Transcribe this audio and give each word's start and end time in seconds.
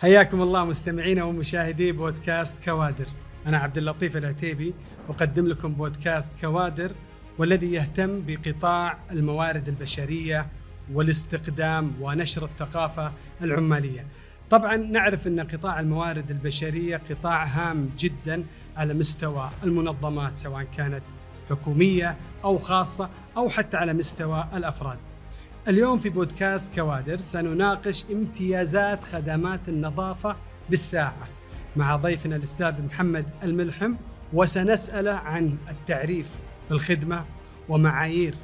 حياكم 0.00 0.42
الله 0.42 0.64
مستمعينا 0.64 1.24
ومشاهدي 1.24 1.92
بودكاست 1.92 2.64
كوادر 2.64 3.06
أنا 3.46 3.58
عبد 3.58 3.78
اللطيف 3.78 4.16
العتيبي 4.16 4.74
أقدم 5.08 5.46
لكم 5.46 5.74
بودكاست 5.74 6.32
كوادر 6.40 6.92
والذي 7.38 7.72
يهتم 7.72 8.22
بقطاع 8.26 8.98
الموارد 9.10 9.68
البشرية 9.68 10.46
والاستقدام 10.92 11.92
ونشر 12.00 12.44
الثقافة 12.44 13.12
العمالية. 13.42 14.06
طبعا 14.50 14.76
نعرف 14.76 15.26
أن 15.26 15.40
قطاع 15.40 15.80
الموارد 15.80 16.30
البشرية 16.30 17.00
قطاع 17.10 17.44
هام 17.44 17.90
جدا 17.98 18.44
على 18.76 18.94
مستوى 18.94 19.50
المنظمات 19.62 20.38
سواء 20.38 20.66
كانت 20.76 21.02
حكومية 21.50 22.16
أو 22.44 22.58
خاصة 22.58 23.10
أو 23.36 23.48
حتى 23.48 23.76
على 23.76 23.94
مستوى 23.94 24.48
الأفراد. 24.54 24.98
اليوم 25.68 25.98
في 25.98 26.08
بودكاست 26.08 26.74
كوادر 26.74 27.20
سنناقش 27.20 28.04
امتيازات 28.12 29.04
خدمات 29.04 29.60
النظافة 29.68 30.36
بالساعة 30.70 31.28
مع 31.76 31.96
ضيفنا 31.96 32.36
الأستاذ 32.36 32.82
محمد 32.82 33.26
الملحم 33.42 33.94
وسنساله 34.32 35.12
عن 35.12 35.56
التعريف 35.70 36.26
بالخدمة 36.70 37.24
ومعايير 37.68 38.34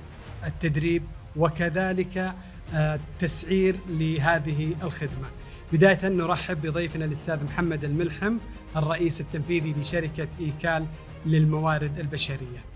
التدريب 0.46 1.02
وكذلك 1.36 2.34
التسعير 2.74 3.76
لهذه 3.88 4.74
الخدمة. 4.82 5.28
بداية 5.72 6.08
نرحب 6.08 6.66
بضيفنا 6.66 7.04
الأستاذ 7.04 7.44
محمد 7.44 7.84
الملحم 7.84 8.36
الرئيس 8.76 9.20
التنفيذي 9.20 9.72
لشركة 9.80 10.28
إيكال 10.40 10.86
للموارد 11.26 11.98
البشرية. 11.98 12.73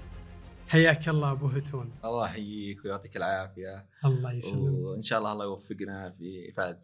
حياك 0.69 1.09
الله 1.09 1.33
أبو 1.33 1.47
هتون. 1.47 1.93
الله 2.05 2.27
يحييك 2.27 2.85
ويعطيك 2.85 3.17
العافية. 3.17 3.89
الله 4.05 4.33
يسلمك. 4.33 4.73
وإن 4.73 5.03
شاء 5.03 5.19
الله 5.19 5.33
الله 5.33 5.45
يوفقنا 5.45 6.11
في 6.11 6.51
إفادة 6.51 6.81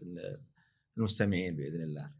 المستمعين 0.98 1.56
بإذن 1.56 1.82
الله. 1.82 2.10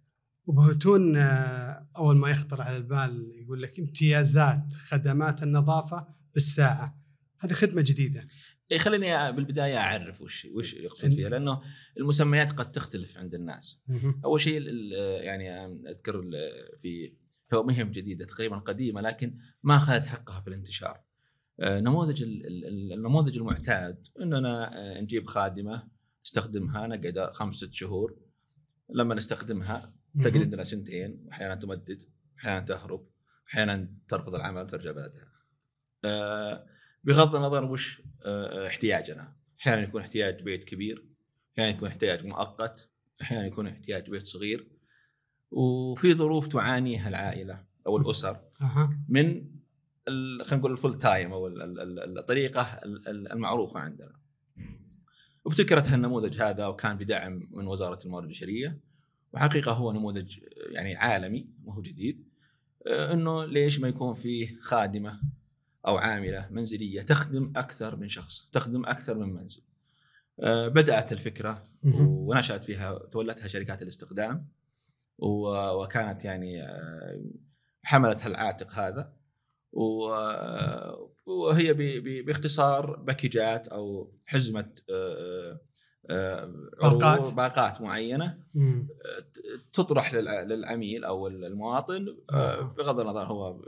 أبو 0.49 0.61
هتون 0.61 1.17
آه، 1.17 1.89
أول 1.97 2.17
ما 2.17 2.31
يخطر 2.31 2.63
على 2.63 2.77
البال 2.77 3.33
يقول 3.35 3.63
لك 3.63 3.79
امتيازات 3.79 4.75
خدمات 4.75 5.43
النظافة 5.43 6.07
بالساعة. 6.35 7.01
هذه 7.39 7.53
خدمة 7.53 7.83
جديدة. 7.83 8.27
إيه 8.73 8.79
خليني 8.79 9.33
بالبداية 9.33 9.77
أعرف 9.77 10.21
وش 10.21 10.49
وش 10.55 10.75
يقصد 10.75 11.13
فيها 11.13 11.29
لأنه 11.29 11.61
المسميات 11.99 12.53
قد 12.53 12.73
تختلف 12.73 13.19
عند 13.19 13.35
الناس. 13.35 13.83
أول 14.25 14.41
شيء 14.41 14.63
يعني 15.23 15.67
أذكر 15.67 16.31
في 16.79 17.13
مهم 17.53 17.91
جديدة 17.91 18.25
تقريبا 18.25 18.57
قديمة 18.57 19.01
لكن 19.01 19.39
ما 19.63 19.77
أخذت 19.77 20.07
حقها 20.07 20.41
في 20.41 20.49
الانتشار. 20.49 21.01
نموذج 21.61 22.23
النموذج 22.93 23.39
المعتاد 23.39 24.07
إننا 24.21 24.79
آه، 24.79 25.01
نجيب 25.01 25.27
خادمة 25.27 25.89
نستخدمها 26.25 26.87
نقعد 26.87 27.31
خمس 27.33 27.57
ست 27.57 27.75
شهور. 27.75 28.17
لما 28.91 29.15
نستخدمها 29.15 29.93
تقعد 30.23 30.37
عندنا 30.37 30.65
سنتين 30.65 31.25
واحيانا 31.27 31.55
تمدد 31.55 32.03
أحيانا 32.39 32.67
تهرب 32.67 33.07
أحيانا 33.49 33.89
ترفض 34.09 34.35
العمل 34.35 34.63
وترجع 34.63 34.93
بعدها. 34.93 35.33
آه، 36.05 36.67
بغض 37.05 37.37
النظر 37.37 37.65
وش 37.65 38.03
احتياجنا. 38.27 39.37
أحيانا 39.61 39.83
يكون 39.83 40.01
احتياج 40.01 40.43
بيت 40.43 40.65
كبير 40.65 41.07
أحيانا 41.59 41.77
يكون 41.77 41.89
احتياج 41.89 42.27
مؤقت 42.27 42.89
أحيانا 43.23 43.47
يكون 43.47 43.67
احتياج 43.67 44.11
بيت 44.11 44.27
صغير. 44.27 44.69
وفي 45.51 46.15
ظروف 46.15 46.49
تعانيها 46.49 47.09
العائلة 47.09 47.65
أو 47.87 47.97
الأسر 47.97 48.41
من 49.09 49.54
خلينا 50.07 50.45
نقول 50.53 50.73
الفول 50.73 50.99
تايم 50.99 51.33
أو 51.33 51.47
الطريقة 51.47 52.81
المعروفة 53.07 53.81
عندنا. 53.81 54.13
وابتكرت 55.45 55.89
هالنموذج 55.89 56.43
هذا 56.43 56.67
وكان 56.67 56.97
بدعم 56.97 57.49
من 57.51 57.67
وزارة 57.67 58.05
الموارد 58.05 58.25
البشرية. 58.25 58.81
وحقيقة 59.33 59.73
هو 59.73 59.93
نموذج 59.93 60.39
يعني 60.71 60.97
عالمي 60.97 61.49
ما 61.65 61.75
هو 61.75 61.83
جديد. 61.83 62.29
إنه 62.87 63.45
ليش 63.45 63.81
ما 63.81 63.89
يكون 63.89 64.15
فيه 64.15 64.61
خادمة 64.61 65.21
أو 65.87 65.97
عاملة 65.97 66.49
منزلية 66.51 67.03
تخدم 67.03 67.53
أكثر 67.57 67.97
من 67.97 68.09
شخص، 68.09 68.49
تخدم 68.53 68.87
أكثر 68.87 69.15
من 69.15 69.35
منزل. 69.35 69.63
بدأت 70.49 71.13
الفكرة 71.13 71.63
ونشأت 71.85 72.65
فيها 72.65 72.99
تولتها 72.99 73.49
شركات 73.49 73.83
الاستخدام. 73.83 74.49
وكانت 75.19 76.25
يعني 76.25 76.67
حملت 77.83 78.27
العاتق 78.27 78.73
هذا. 78.73 79.13
وهي 81.27 81.73
باختصار 82.23 82.97
باكجات 82.97 83.69
أو 83.69 84.15
حزمة 84.27 84.75
آه، 84.91 85.61
آه، 86.11 86.45
باقات. 86.83 87.35
باقات 87.35 87.81
معينة 87.81 88.45
تطرح 89.73 90.15
للعميل 90.15 91.05
أو 91.05 91.27
المواطن 91.27 92.17
آه، 92.31 92.61
بغض 92.61 93.01
النظر 93.01 93.25
هو 93.25 93.63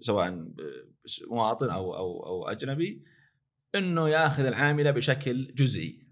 سواء 0.00 0.48
مواطن 1.26 1.70
أو 1.70 1.96
أو 1.96 2.26
أو 2.26 2.48
أجنبي 2.48 3.04
إنه 3.74 4.08
ياخذ 4.08 4.44
العاملة 4.46 4.90
بشكل 4.90 5.54
جزئي. 5.54 6.06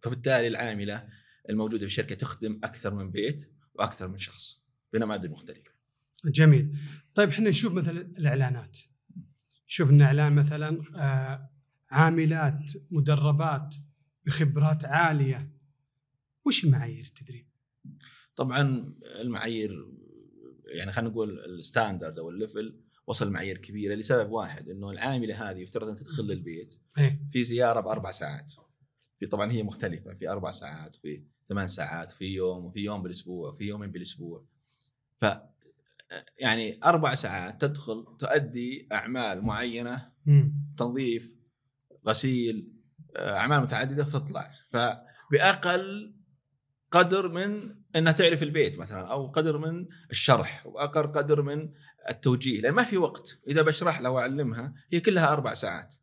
فبالتالي 0.00 0.48
العاملة 0.48 1.08
الموجودة 1.50 1.80
في 1.80 1.86
الشركة 1.86 2.14
تخدم 2.14 2.60
أكثر 2.64 2.94
من 2.94 3.10
بيت 3.10 3.52
وأكثر 3.74 4.08
من 4.08 4.18
شخص 4.18 4.62
بنماذج 4.92 5.30
مختلفة. 5.30 5.77
جميل. 6.24 6.78
طيب 7.14 7.28
إحنا 7.28 7.50
نشوف 7.50 7.72
مثلا 7.72 8.00
الإعلانات 8.00 8.78
شوف 9.66 9.90
إن 9.90 10.02
إعلان 10.02 10.32
مثلا 10.32 10.82
آه، 10.96 11.50
عاملات 11.90 12.58
مدربات 12.90 13.74
بخبرات 14.26 14.84
عالية 14.84 15.50
وش 16.44 16.64
معايير 16.64 17.04
التدريب؟ 17.04 17.46
طبعا 18.36 18.94
المعايير 19.20 19.86
يعني 20.66 20.92
خلينا 20.92 21.10
نقول 21.10 21.38
ال 21.44 21.52
standard 21.52 22.18
أو 22.18 22.30
ال 22.30 22.38
level 22.38 22.80
وصل 23.06 23.30
معايير 23.30 23.58
كبيرة 23.58 23.94
لسبب 23.94 24.30
واحد 24.30 24.68
إنه 24.68 24.90
العاملة 24.90 25.50
هذه 25.50 25.58
يفترض 25.58 25.88
ان 25.88 25.96
تدخل 25.96 26.24
للبيت 26.24 26.74
إيه؟ 26.98 27.20
في 27.30 27.42
زيارة 27.42 27.80
بأربع 27.80 28.10
ساعات 28.10 28.52
في 29.18 29.26
طبعا 29.26 29.52
هي 29.52 29.62
مختلفة 29.62 30.14
في 30.14 30.28
أربع 30.28 30.50
ساعات 30.50 30.96
وفي 30.96 31.22
ثمان 31.48 31.66
ساعات 31.66 32.12
وفي 32.12 32.24
يوم 32.24 32.64
وفي 32.64 32.80
يوم 32.80 33.02
بالأسبوع 33.02 33.50
وفي 33.50 33.64
يومين 33.64 33.90
بالأسبوع 33.90 34.44
ف 35.20 35.24
يعني 36.38 36.80
أربع 36.84 37.14
ساعات 37.14 37.60
تدخل 37.60 38.04
تؤدي 38.18 38.88
أعمال 38.92 39.44
معينة 39.44 40.12
تنظيف 40.76 41.36
غسيل 42.06 42.72
آه، 43.16 43.36
أعمال 43.36 43.60
متعددة 43.60 44.02
وتطلع 44.02 44.50
فباقل 44.68 46.14
قدر 46.90 47.28
من 47.28 47.74
إنها 47.96 48.12
تعرف 48.12 48.42
البيت 48.42 48.78
مثلا 48.78 49.06
أو 49.06 49.26
قدر 49.26 49.58
من 49.58 49.86
الشرح 50.10 50.66
وأقل 50.66 51.06
قدر 51.06 51.42
من 51.42 51.72
التوجيه. 52.10 52.60
لأن 52.60 52.72
ما 52.72 52.84
في 52.84 52.96
وقت. 52.96 53.38
إذا 53.48 53.62
بشرح 53.62 54.00
لها 54.00 54.10
واعلمها 54.10 54.74
هي 54.92 55.00
كلها 55.00 55.32
أربع 55.32 55.54
ساعات. 55.54 55.94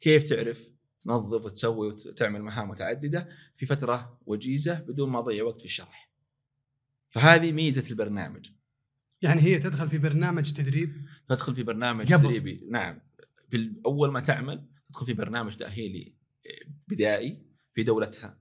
كيف 0.00 0.22
تعرف 0.24 0.68
تنظف 1.04 1.44
وتسوي 1.44 1.88
وتعمل 1.88 2.42
مهام 2.42 2.68
متعددة؟ 2.68 3.28
في 3.56 3.66
فترة 3.66 4.18
وجيزة 4.26 4.80
بدون 4.80 5.10
ما 5.10 5.18
اضيع 5.18 5.44
وقت 5.44 5.60
في 5.60 5.64
الشرح. 5.64 6.10
فهذه 7.10 7.52
ميزة 7.52 7.90
البرنامج. 7.90 8.50
يعني 9.22 9.40
هي 9.40 9.58
تدخل 9.58 9.88
في 9.88 9.98
برنامج 9.98 10.52
تدريب؟ 10.52 11.04
تدخل 11.28 11.54
في 11.54 11.62
برنامج 11.62 12.12
قبل. 12.14 12.22
تدريبي. 12.22 12.66
نعم. 12.70 13.00
في 13.50 13.72
أول 13.86 14.12
ما 14.12 14.20
تعمل 14.20 14.64
تدخل 14.88 15.06
في 15.06 15.12
برنامج 15.12 15.56
تأهيلي 15.56 16.14
بدائي 16.88 17.42
في 17.74 17.82
دولتها. 17.82 18.38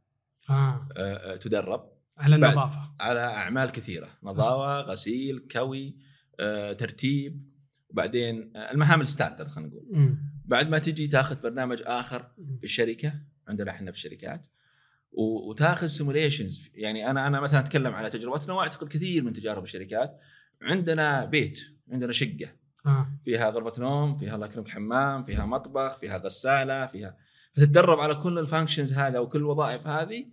آه. 0.49 0.89
آه, 0.97 1.33
آه، 1.33 1.35
تدرب. 1.35 1.91
على 2.17 2.35
النظافة. 2.35 2.95
على 2.99 3.19
أعمال 3.19 3.71
كثيرة. 3.71 4.07
نظافة 4.23 4.81
غسيل 4.81 5.47
كوي 5.51 5.97
آه 6.39 6.73
ترتيب. 6.73 7.57
وبعدين 7.89 8.51
آه 8.55 8.71
المهام 8.71 9.01
ال 9.01 9.07
standard 9.07 9.47
خلينا 9.47 9.69
نقول. 9.69 9.85
م. 9.91 10.17
بعد 10.45 10.69
ما 10.69 10.79
تجي 10.79 11.07
تاخذ 11.07 11.41
برنامج 11.41 11.81
آخر 11.85 12.31
في 12.57 12.63
الشركة 12.63 13.21
عندنا 13.47 13.71
إحنا 13.71 13.91
في 13.91 13.97
الشركات 13.97 14.47
وتاخذ 15.11 15.87
simulations 15.88 16.69
يعني 16.73 17.11
أنا 17.11 17.27
أنا 17.27 17.39
مثلا 17.39 17.59
أتكلم 17.59 17.93
على 17.93 18.09
تجربتنا 18.09 18.53
واعتقد 18.53 18.87
كثير 18.87 19.23
من 19.23 19.34
تجارب 19.34 19.63
الشركات 19.63 20.19
عندنا 20.61 21.25
بيت 21.25 21.59
عندنا 21.91 22.11
شقة. 22.11 22.57
آه. 22.85 23.11
فيها 23.25 23.49
غرفة 23.49 23.81
نوم 23.81 24.15
فيها 24.15 24.35
الله 24.35 24.45
يكرمك 24.47 24.69
حمام 24.69 25.23
فيها 25.23 25.45
مطبخ 25.45 25.97
فيها 25.97 26.17
غسالة 26.17 26.85
فيها 26.85 27.17
فتتدرب 27.53 27.99
على 27.99 28.15
كل 28.15 28.39
الفانكشنز 28.39 28.93
هذا 28.93 29.19
وكل 29.19 29.39
الوظائف 29.39 29.87
هذه 29.87 30.25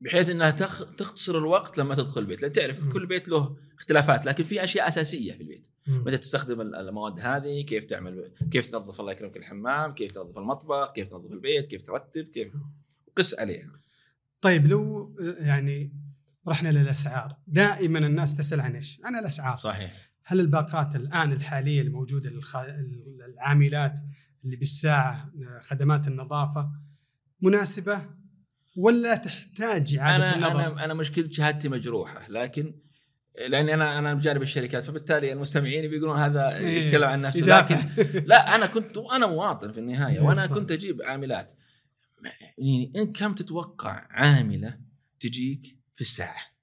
بحيث 0.00 0.28
إنها 0.28 0.50
تخ... 0.50 0.94
تختصر 0.94 1.38
الوقت 1.38 1.78
لما 1.78 1.94
تدخل 1.94 2.20
البيت. 2.20 2.42
لأن 2.42 2.52
تعرف 2.52 2.82
م. 2.82 2.92
كل 2.92 3.06
بيت 3.06 3.28
له 3.28 3.56
اختلافات 3.78 4.26
لكن 4.26 4.44
في 4.44 4.64
أشياء 4.64 4.88
أساسية 4.88 5.32
في 5.32 5.40
البيت. 5.40 5.66
متى 5.86 6.18
تستخدم 6.18 6.60
المواد 6.60 7.20
هذه 7.20 7.62
كيف 7.62 7.84
تعمل 7.84 8.32
كيف 8.50 8.70
تنظف 8.70 9.00
الله 9.00 9.12
يكرمك 9.12 9.36
الحمام 9.36 9.94
كيف 9.94 10.12
تنظف 10.12 10.38
المطبخ 10.38 10.92
كيف 10.92 11.08
تنظف 11.08 11.32
البيت 11.32 11.66
كيف 11.66 11.82
ترتب 11.82 12.24
كيف 12.24 12.52
قس 13.16 13.38
عليها. 13.38 13.80
طيب 14.40 14.66
لو 14.66 15.14
يعني 15.38 15.92
رحنا 16.48 16.68
للأسعار 16.68 17.36
دائما 17.46 17.98
الناس 17.98 18.34
تسأل 18.34 18.60
عن 18.60 18.74
إيش 18.74 19.00
عن 19.04 19.14
الأسعار 19.16 19.56
صحيح 19.56 20.10
هل 20.24 20.40
الباقات 20.40 20.96
الآن 20.96 21.32
الحالية 21.32 21.82
الموجودة 21.82 22.30
للعاملات 22.30 24.00
اللي 24.44 24.56
بالساعة 24.56 25.32
خدمات 25.62 26.08
النظافة 26.08 26.70
مناسبة 27.40 28.06
ولا 28.76 29.14
تحتاج 29.14 29.94
إعادة 29.94 30.34
أنا 30.34 30.36
النظر؟ 30.36 30.66
أنا 30.66 30.84
أنا 30.84 30.94
مشكلة 30.94 31.28
شهادتي 31.30 31.68
مجروحة 31.68 32.30
لكن 32.30 32.74
لأني 33.48 33.74
أنا 33.74 33.98
أنا 33.98 34.14
بجانب 34.14 34.42
الشركات 34.42 34.84
فبالتالي 34.84 35.32
المستمعين 35.32 35.90
بيقولون 35.90 36.18
هذا 36.18 36.56
إيه، 36.56 36.80
يتكلم 36.80 37.08
عن 37.08 37.20
نفسه. 37.20 37.46
لكن 37.46 37.76
لا 38.30 38.54
أنا 38.54 38.66
كنت 38.66 38.98
أنا 38.98 39.26
مواطن 39.26 39.72
في 39.72 39.80
النهاية 39.80 40.20
وأنا. 40.20 40.46
كنت 40.46 40.72
أجيب 40.72 41.02
عاملات 41.02 41.56
يعني 42.58 42.92
انت 42.96 43.16
كم 43.16 43.34
تتوقع 43.34 44.06
عاملة 44.10 44.78
تجيك 45.20 45.75
في 45.96 46.00
الساعة. 46.00 46.56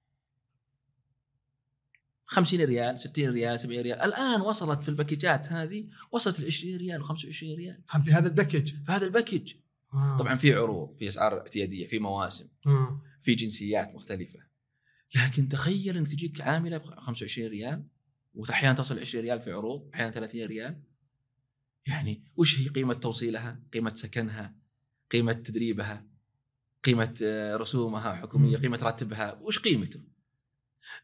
50 2.26 2.62
ريال 2.62 3.00
60 3.00 3.30
ريال 3.30 3.60
70 3.60 3.82
ريال. 3.82 4.02
الآن 4.02 4.42
وصلت 4.42 4.84
في 4.84 4.90
ال 4.90 4.96
package 4.96 5.41
ات 5.41 5.48
هذه 5.48 5.90
وصلت 6.12 6.40
ل 6.40 6.46
20 6.46 6.78
ريال 6.78 7.04
و25 7.04 7.44
ريال. 7.44 7.84
هم 7.94 8.02
في 8.02 8.12
هذا 8.12 8.28
ال 8.28 8.33
package 8.33 8.70
في 8.70 8.92
هذا 8.92 9.06
ال 9.06 9.12
package 9.12 9.54
آه. 9.94 10.18
طبعا 10.20 10.36
في 10.36 10.54
عروض 10.54 10.90
في 10.90 11.08
أسعار 11.08 11.38
اعتيادية 11.38 11.88
في 11.88 12.00
مواسم 12.00 12.48
آه. 12.68 13.02
في 13.22 13.36
جنسيات 13.36 13.94
مختلفة. 13.94 14.40
لكن 15.16 15.50
تخيل 15.50 15.98
ان 15.98 16.04
تجيك 16.04 16.42
عاملة 16.42 16.78
ب 16.78 16.84
25 16.84 17.50
ريال 17.50 17.84
واحيانا 18.34 18.76
تصل 18.76 19.00
20 19.00 19.24
ريال 19.24 19.42
في 19.42 19.52
عروض 19.52 19.90
أحيانا 19.94 20.12
30 20.12 20.46
ريال. 20.46 20.82
يعني 21.88 22.24
وش 22.36 22.60
هي 22.60 22.68
قيمة 22.68 22.94
توصيلها 22.94 23.64
قيمة 23.74 23.94
سكنها 23.94 24.56
قيمة 25.12 25.34
تدريبها؟ 25.34 26.13
قيمة 26.84 27.14
آه، 27.24 27.56
رسومها 27.58 28.14
حكومية. 28.16 28.58
قيمة 28.58 28.80
راتبها 28.84 29.40
وش 29.42 29.60
قيمته 29.60 30.00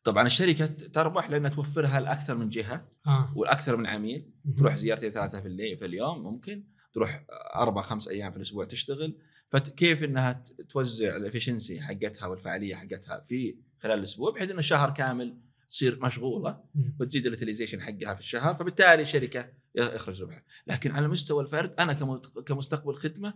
طبعا 0.03 0.25
الشركة 0.25 0.65
تربح 0.65 1.29
لأنها 1.29 1.49
توفرها 1.49 1.99
لأكثر 1.99 2.37
من 2.37 2.49
جهة 2.49 2.87
آه. 3.07 3.33
والأكثر 3.35 3.77
من 3.77 3.87
عميل 3.87 4.29
تروح 4.57 4.75
زيارتين 4.75 5.11
ثلاثة 5.11 5.41
في 5.41 5.47
الليل 5.47 5.77
في 5.77 5.85
اليوم 5.85 6.23
ممكن 6.23 6.63
تروح 6.93 7.25
أربع 7.55 7.81
خمس 7.81 8.07
أيام 8.07 8.31
في 8.31 8.37
الأسبوع 8.37 8.65
تشتغل 8.65 9.17
فكيف 9.49 10.03
إنها 10.03 10.43
توزع 10.69 11.15
ال 11.15 11.21
efficiency 11.21 11.81
حقتها 11.81 12.27
والفعالية 12.27 12.75
حقتها 12.75 13.19
في 13.19 13.55
خلال 13.79 13.99
الأسبوع 13.99 14.31
بحيث 14.31 14.49
إنه 14.51 14.61
شهر 14.61 14.89
كامل 14.91 15.37
تصير 15.69 15.99
مشغولة. 16.05 16.63
وتزيد 16.99 17.25
ال 17.25 17.30
utilization 17.30 17.81
حقها 17.81 18.13
في 18.13 18.19
الشهر 18.19 18.55
فبالتالي 18.55 19.01
الشركة 19.01 19.49
يخرج 19.75 20.21
ربح 20.21 20.43
لكن 20.67 20.91
على 20.91 21.07
مستوى 21.07 21.43
الفرد 21.43 21.73
أنا 21.79 21.93
كم- 21.93 22.17
كمستقبل 22.45 22.95
خدمة 22.95 23.33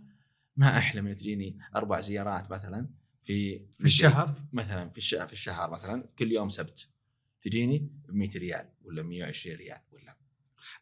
ما 0.58 0.78
احلم 0.78 1.08
ان 1.08 1.16
تجيني 1.16 1.58
أربع 1.76 2.00
زيارات 2.00 2.52
مثلا 2.52 2.90
في 3.22 3.60
في 3.80 3.86
الشهر؟ 3.86 4.36
مثلا 4.54 4.90
في 4.90 4.98
الشهر 4.98 5.28
في 5.28 5.34
الشهر 5.34 5.72
مثلا 5.72 6.06
كل 6.20 6.32
يوم 6.32 6.50
سبت. 6.50 6.90
تجيني 7.42 7.78
ب 8.10 8.16
100 8.16 8.30
ريال 8.36 8.70
ولا 8.84 9.04
120 9.04 9.58
ريال 9.58 9.78
ولا. 9.92 10.18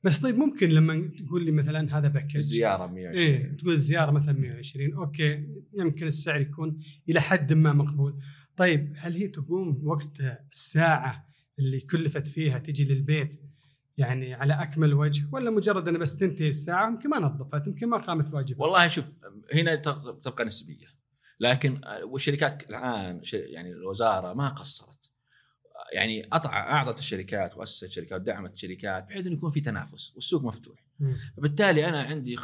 بس 0.03 0.19
طيب 0.19 0.37
ممكن 0.37 0.69
لما 0.69 1.11
تقول 1.27 1.45
لي 1.45 1.51
مثلا 1.51 1.97
هذا 1.97 2.07
package 2.07 2.35
الزيارة 2.35 2.85
ب 2.85 2.93
120 2.93 3.27
إيه 3.27 3.37
ريال. 3.37 3.57
تقول 3.57 3.73
الزيارة 3.73 4.11
مثلا 4.11 4.39
120 4.39 4.93
okay 4.93 5.47
يمكن 5.73 6.07
السعر 6.07 6.41
يكون 6.41 6.79
إلى 7.09 7.21
حد 7.21 7.53
ما 7.53 7.73
مقبول. 7.73 8.19
طيب 8.57 8.93
هل 8.97 9.13
هي 9.13 9.27
تقوم 9.27 9.87
وقت 9.87 10.21
الساعة 10.51 11.27
اللي 11.59 11.79
كلفت 11.79 12.27
فيها 12.27 12.59
تجي 12.59 12.85
للبيت 12.85 13.41
يعني 14.05 14.33
على 14.33 14.53
أكمل 14.53 14.93
وجه 14.93 15.29
ولا 15.31 15.49
مجرد 15.51 15.87
انها 15.87 15.99
بس 15.99 16.17
تنتهي 16.17 16.47
الساعة 16.49 16.87
يمكن 16.87 17.09
ما 17.09 17.19
نظفت 17.19 17.67
يمكن 17.67 17.89
ما 17.89 17.97
قامت 17.97 18.33
واجبها 18.33 18.61
والله 18.61 18.87
شوف 18.87 19.11
هنا 19.53 19.75
تبقى 20.23 20.45
نسبية. 20.45 20.85
لكن 21.39 21.81
والشركات 22.03 22.69
الآن 22.69 23.21
يعني 23.33 23.71
الوزارة 23.71 24.33
ما 24.33 24.49
قصرت. 24.49 24.97
يعني 25.93 26.27
أطع 26.33 26.49
أعطت 26.59 26.99
الشركات 26.99 27.57
وأسست 27.57 27.89
شركات 27.91 28.21
ودعمت 28.21 28.53
الشركات 28.53 29.07
بحيث 29.07 29.25
إنه 29.27 29.35
يكون 29.35 29.49
في 29.49 29.61
تنافس 29.61 30.15
والسوق 30.15 30.43
مفتوح. 30.43 30.85
فبالتالي 31.37 31.85
أنا 31.89 32.01
عندي 32.01 32.35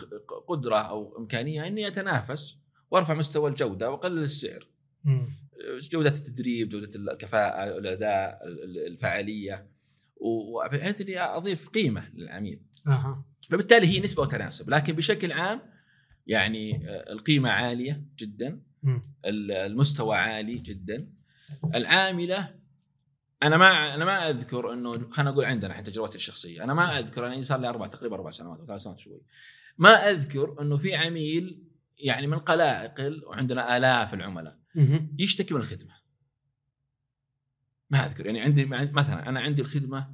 قدرة 0.47 0.77
أو 0.77 1.17
إمكانية 1.17 1.67
إني 1.67 1.87
أتنافس 1.87 2.57
وأرفع 2.91 3.13
مستوى 3.13 3.49
الجودة 3.49 3.89
وأقلل 3.91 4.21
السعر. 4.21 4.67
مم. 5.03 5.27
جودة 5.79 6.09
التدريب 6.09 6.69
جودة 6.69 6.89
الكفاءه 6.95 7.77
الأداء 7.77 8.47
ال- 8.47 8.63
ال- 8.63 8.87
الفعاليه 8.87 9.67
وبحيث 10.21 11.01
إني 11.01 11.19
أضيف 11.19 11.69
قيمة 11.69 12.09
للعميل. 12.13 12.61
أها. 12.87 13.25
فبالتالي 13.49 13.87
هي 13.87 13.99
نسبة 13.99 14.21
وتناسب 14.21 14.69
لكن 14.69 14.93
بشكل 14.93 15.31
عام 15.31 15.61
يعني 16.27 16.89
آه، 16.89 17.11
القيمة 17.11 17.49
عالية 17.49 18.05
جدا 18.19 18.61
المستوى 19.25 20.17
عالي 20.17 20.57
جدا. 20.57 21.09
العاملة 21.75 22.55
أنا 23.43 23.57
ما 23.57 23.95
أنا 23.95 24.05
ما 24.05 24.29
أذكر 24.29 24.73
إنه 24.73 25.09
خلينا 25.09 25.31
نقول 25.31 25.45
عندنا 25.45 25.71
إحنا 25.71 25.83
تجربتي 25.83 26.15
الشخصية 26.15 26.63
أنا 26.63 26.73
ما 26.73 26.99
أذكر 26.99 27.27
أنا 27.27 27.43
صار 27.43 27.59
لي 27.59 27.69
أربع 27.69 27.87
تقريبا 27.87 28.15
أربع 28.15 28.29
سنوات 28.29 28.59
أو 28.59 28.65
ثلاث 28.65 28.81
سنوات 28.81 28.99
شوي. 28.99 29.21
ما 29.77 30.09
أذكر 30.09 30.61
إنه 30.61 30.77
في 30.77 30.95
عميل 30.95 31.63
يعني 31.97 32.27
من 32.27 32.39
قلائقل 32.39 33.23
وعندنا 33.25 33.77
آلاف 33.77 34.13
العملاء. 34.13 34.59
يشتكي 35.19 35.53
من 35.53 35.59
الخدمة. 35.59 35.93
ما 37.89 38.05
أذكر. 38.05 38.25
يعني 38.25 38.41
عندي 38.41 38.65
مثلا 38.65 39.29
أنا 39.29 39.39
عندي 39.39 39.61
الخدمة 39.61 40.07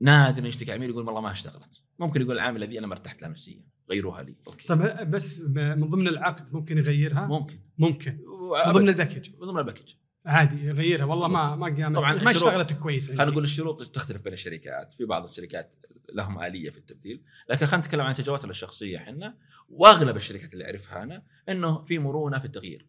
نادر 0.00 0.46
يشتكي 0.46 0.72
عميل 0.72 0.90
يقول 0.90 1.06
والله 1.06 1.20
ما 1.20 1.32
اشتغلت. 1.32 1.82
ممكن 1.98 2.22
يقول 2.22 2.34
العامله 2.34 2.66
ذي 2.66 2.78
أنا 2.78 2.86
ما 2.86 2.94
ارتحت 2.94 3.22
لها 3.22 3.30
نفسيا. 3.30 3.72
غيروها 3.90 4.22
لي. 4.22 4.36
أوكي. 4.46 4.68
طب 4.68 5.10
بس 5.10 5.40
من 5.40 5.88
ضمن 5.88 6.08
العقد 6.08 6.52
ممكن 6.52 6.78
يغيرها؟ 6.78 7.26
ممكن. 7.26 7.60
ممكن. 7.78 8.18
من 8.66 8.72
ضمن 8.72 8.88
ال 8.88 8.93
package؟ 8.93 9.30
من 9.30 9.46
ضمن 9.46 9.58
ال 9.58 9.62
package. 9.62 9.94
عادي 10.26 10.66
يغيرها. 10.66 11.04
والله 11.04 11.28
ما 11.28 11.56
ما 11.56 11.92
طبعاً 11.94 12.22
ما 12.22 12.30
اشتغلت 12.30 12.72
كويس 12.72 13.08
خلينا. 13.08 13.24
نقول 13.24 13.44
الشروط 13.44 13.82
تختلف 13.82 14.22
بين 14.22 14.32
الشركات. 14.32 14.94
في 14.94 15.04
بعض 15.04 15.28
الشركات 15.28 15.78
لهم 16.12 16.42
آلية 16.42 16.70
في 16.70 16.78
التبديل. 16.78 17.22
لكن 17.50 17.66
خلينا 17.66 17.86
نتكلم 17.86 18.00
عن 18.00 18.14
تجربتنا 18.14 18.50
الشخصية 18.50 18.96
إحنا 18.96 19.38
وأغلب 19.68 20.16
الشركات 20.16 20.52
اللي 20.52 20.64
أعرفها 20.64 21.02
أنا 21.02 21.22
إنه 21.48 21.82
في 21.82 21.98
مرونة 21.98 22.38
في 22.38 22.44
التغيير. 22.44 22.86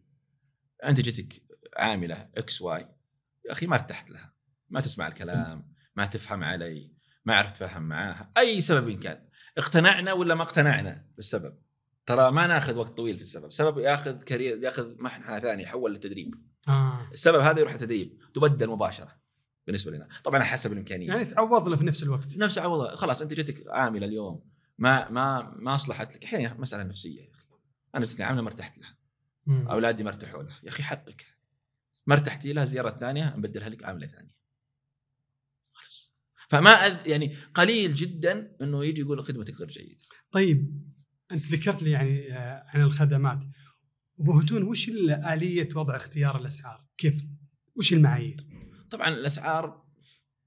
أنت 0.86 1.02
جتك 1.02 1.42
عاملة 1.78 2.30
X 2.38 2.62
Y. 2.62 2.88
يا 3.46 3.52
أخي 3.52 3.68
ما 3.68 3.76
ارتحت 3.76 4.10
لها 4.10 4.34
ما 4.70 4.82
تسمع 4.82 5.08
الكلام 5.08 5.74
ما 5.96 6.06
تفهم 6.06 6.44
علي 6.44 6.94
ما 7.26 7.36
عرفت 7.36 7.62
اتفاهم 7.62 7.84
معاها 7.84 8.32
أي 8.38 8.62
سبب 8.62 8.90
إن 8.90 9.00
كان. 9.00 9.28
اقتنعنا 9.58 10.14
ولا 10.14 10.36
ما 10.36 10.44
اقتنعنا 10.44 11.06
بالسبب؟ 11.16 11.58
ترى 12.06 12.32
ما 12.32 12.48
ناخذ 12.48 12.78
وقت 12.78 12.98
طويل 12.98 13.16
في 13.16 13.22
السبب 13.22 13.52
سبب 13.52 13.78
ياخذ 13.78 14.24
كارير 14.24 14.64
ياخذ 14.64 15.02
محنه 15.02 15.40
ثاني 15.40 15.64
يحول 15.64 15.92
للتدريب. 15.92 16.36
آه. 16.68 17.10
السبب 17.12 17.40
هذا 17.40 17.60
يروح 17.60 17.74
للتدريب 17.74 18.18
تبدل 18.34 18.70
مباشرة 18.70 19.12
بالنسبة 19.68 19.92
لنا. 19.92 20.08
طبعا 20.24 20.44
حسب 20.44 20.74
الإمكانية. 20.74 21.08
يعني 21.08 21.26
تعوضنا 21.26 21.78
في 21.78 21.84
نفس 21.84 22.04
الوقت. 22.04 22.38
نفس 22.38 22.58
عوض 22.58 22.96
خلاص 22.96 23.22
أنت 23.22 23.34
جتك 23.34 23.64
عامله 23.68 24.08
اليوم 24.08 24.44
ما 24.78 25.10
ما 25.10 25.54
ما 25.56 25.76
أصلحت 25.76 26.16
لك. 26.16 26.24
أحيانا 26.24 26.54
مسألة 26.54 26.84
نفسية 26.84 27.22
يا 27.22 27.32
أخي. 27.34 27.44
أنا 27.96 28.06
جتني 28.06 28.26
عامله 28.26 28.42
ما 28.42 28.48
ارتحت 28.48 28.78
لها. 28.78 28.98
مم. 29.46 29.68
أولادي 29.68 30.04
ما 30.04 30.10
ارتاحوا 30.10 30.44
لها. 30.44 30.60
يا 30.64 30.70
أخي 30.70 30.84
حقك. 30.84 31.26
ما 32.06 32.14
ارتحتي 32.16 32.54
لها 32.54 32.66
زيارة 32.66 32.92
ثانية 32.92 33.36
نبدلها 33.36 33.70
لك 33.70 33.84
عاملة 33.84 34.08
ثانية. 34.08 34.36
خلاص. 35.72 36.14
فما 36.50 36.70
أذ... 36.70 37.08
يعني 37.08 37.36
قليل 37.54 37.94
جدا 37.94 38.56
إنه 38.62 38.86
يجي 38.86 39.02
يقول 39.02 39.24
خدمتك 39.24 39.56
غير 39.56 39.68
جيدة. 39.68 40.00
طيب 40.32 40.84
أنت 41.32 41.46
ذكرت 41.46 41.84
لي 41.84 41.92
يعني 41.92 42.34
آه، 42.34 42.66
عن 42.68 42.82
الخدمات. 42.82 43.40
أبو 44.20 44.40
هتون 44.40 44.64
وش 44.64 44.90
آلية 44.90 45.70
وضع 45.76 45.96
اختيار 45.96 46.38
الأسعار؟ 46.38 46.88
كيف؟ 46.98 47.24
وش 47.76 47.94
المعايير؟ 47.94 48.48
طبعا 48.90 49.08
الأسعار 49.08 49.84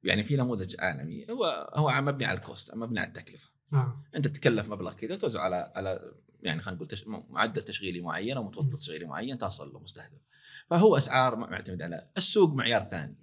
يعني 0.04 0.24
في 0.24 0.36
نموذج 0.36 0.76
عالمي. 0.78 1.26
هو 1.30 1.70
هو 1.74 2.02
مبني 2.02 2.24
على 2.24 2.38
الكوست 2.38 2.74
مبني 2.74 3.00
على 3.00 3.08
التكلفة. 3.08 3.50
آه. 3.72 4.04
أنت 4.16 4.28
تتكلف 4.28 4.68
مبلغ 4.68 4.92
كذا 4.92 5.16
توزع 5.16 5.40
على 5.40 5.72
على 5.76 6.14
يعني 6.40 6.62
خلينا 6.62 6.76
نقول 6.76 6.88
تش... 6.88 7.04
معدل 7.06 7.62
تشغيلي 7.62 8.00
معين 8.00 8.36
أو 8.36 8.44
متوسط 8.44 8.74
تشغيلي 8.74 9.04
معين 9.04 9.38
تصل 9.38 9.72
له 9.72 9.80
مستهدف. 9.80 10.20
فهو 10.70 10.96
أسعار 10.96 11.36
معتمد 11.36 11.82
على 11.82 12.08
السوق 12.16 12.54
معيار 12.54 12.84
ثاني 12.84 13.16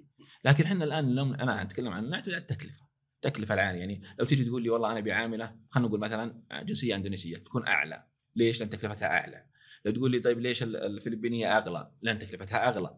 لكن 0.45 0.63
إحنا 0.63 0.83
الآن 0.83 1.15
لو 1.15 1.33
أنا 1.33 1.61
أتكلم 1.61 1.87
عن 1.87 2.09
نعتمد 2.09 2.33
على 2.33 2.41
التكلفة 2.41 2.81
التكلفه 3.15 3.53
العالية 3.53 3.79
يعني 3.79 4.01
لو 4.19 4.25
تيجي 4.25 4.45
تقول 4.45 4.63
لي 4.63 4.69
والله 4.69 4.91
أنا 4.91 4.99
بعامله 4.99 5.55
خلينا 5.69 5.87
نقول 5.87 5.99
مثلا 5.99 6.41
جنسية 6.51 6.95
إندونيسية 6.95 7.37
تكون 7.37 7.67
أعلى 7.67 8.03
ليش؟ 8.35 8.59
لأن 8.59 8.69
تكلفتها 8.69 9.07
أعلى 9.07 9.45
لو 9.85 9.91
تقول 9.91 10.11
لي 10.11 10.19
طيب 10.19 10.39
ليش 10.39 10.63
ال- 10.63 10.75
الفلبينية 10.75 11.57
أغلى؟ 11.57 11.91
لأن 12.01 12.19
تكلفتها 12.19 12.67
أغلى. 12.69 12.97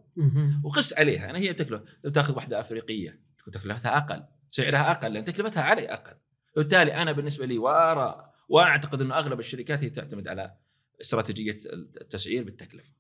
وقس 0.64 0.94
عليها 0.94 1.26
يعني 1.26 1.40
هي 1.40 1.54
تكلفة 1.54 1.86
لو 2.04 2.12
تأخذ 2.12 2.36
واحدة 2.36 2.60
أفريقية 2.60 3.20
تكون 3.38 3.54
تكلفتها 3.54 3.98
أقل 3.98 4.24
سعرها 4.52 4.92
أقل 4.92 5.14
لأن 5.14 5.24
تكلفتها 5.26 5.64
علي 5.64 5.94
أقل 5.94 6.16
وبالتالي 6.58 6.94
أنا 6.96 7.12
بالنسبة 7.12 7.46
لي 7.46 7.58
وأرى 7.58 8.32
واعتقد 8.50 9.02
إنه 9.02 9.18
أغلب 9.18 9.40
الشركات 9.40 9.84
هي 9.84 9.90
تعتمد 9.90 10.28
على 10.28 10.56
استراتيجية 11.02 11.56
التسعير 12.02 12.44
بالتكلفة. 12.44 12.92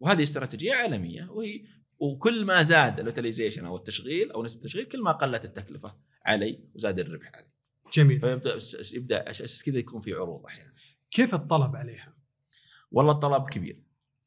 وهذه 0.00 0.22
استراتيجية 0.22 0.74
عالمية 0.74 1.30
وهي 1.30 1.64
وكل 1.98 2.44
ما 2.44 2.62
زاد 2.62 3.00
ال 3.00 3.05
utilization 3.05 3.64
أو 3.64 3.76
التشغيل 3.76 4.30
أو 4.32 4.44
نسبة 4.44 4.60
التشغيل 4.60 4.84
كل 4.84 5.02
ما 5.02 5.12
قلت 5.12 5.44
التكلفة 5.44 5.96
علي 6.26 6.60
وزاد 6.74 7.00
الربح 7.00 7.30
علي. 7.34 7.52
جميل. 7.92 8.20
فيبدأ 8.20 8.58
يبدأ 8.94 9.30
أساس 9.30 9.62
كذا 9.62 9.78
يكون 9.78 10.00
في 10.00 10.12
عروض 10.12 10.46
أحيانا. 10.46 10.72
كيف 11.10 11.34
الطلب 11.34 11.76
عليها؟ 11.76 12.16
والله 12.90 13.12
الطلب 13.12 13.48
كبير. 13.48 13.82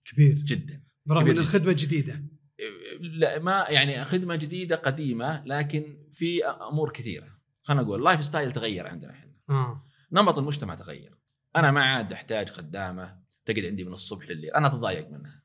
كبير. 0.05 0.35
جدا. 0.35 0.83
برغم 1.05 1.21
كبير 1.21 1.35
ان. 1.35 1.39
الخدمه 1.39 1.71
جديدة. 1.71 2.23
لا 2.99 3.39
ما 3.39 3.65
يعني 3.69 4.05
خدمة 4.05 4.35
جديدة 4.35 4.75
قديمة 4.75 5.45
لكن 5.45 6.07
في 6.11 6.45
أمور 6.45 6.91
كثيرة. 6.91 7.39
خلينا 7.63 7.83
نقول 7.83 7.99
ال 7.99 8.25
lifestyle 8.25 8.51
تغير 8.51 8.87
عندنا 8.87 9.11
إحنا. 9.11 9.33
آه. 9.49 9.89
نمط 10.11 10.37
المجتمع 10.37 10.75
تغير. 10.75 11.17
أنا 11.55 11.71
ما 11.71 11.83
عاد 11.83 12.13
أحتاج 12.13 12.49
خدامة 12.49 13.19
تقعد 13.45 13.65
عندي 13.65 13.83
من 13.83 13.93
الصبح 13.93 14.29
لليل. 14.29 14.51
أنا 14.51 14.67
أتضايق 14.67 15.09
منها. 15.09 15.43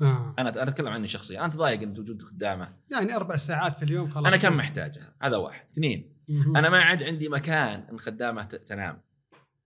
آه. 0.00 0.34
أنا 0.38 0.48
أنا 0.48 0.62
أتكلم 0.62 0.88
عني 0.88 1.08
شخصيا. 1.08 1.40
أنا 1.40 1.48
تضايق 1.48 1.82
أنت 1.82 1.98
وجود 1.98 2.22
خدامه 2.22 2.76
يعني 2.90 3.16
أربع 3.16 3.36
ساعات 3.36 3.76
في 3.76 3.82
اليوم 3.82 4.10
خلاص. 4.10 4.26
أنا 4.26 4.36
كم 4.36 4.56
محتاجها؟ 4.56 5.14
هذا 5.22 5.36
واحد. 5.36 5.66
اثنين. 5.72 6.16
أنا 6.56 6.70
ما 6.70 6.78
عاد 6.78 7.02
عندي 7.02 7.28
مكان 7.28 7.80
إن 7.80 7.98
خدامه 7.98 8.42
تنام. 8.42 9.02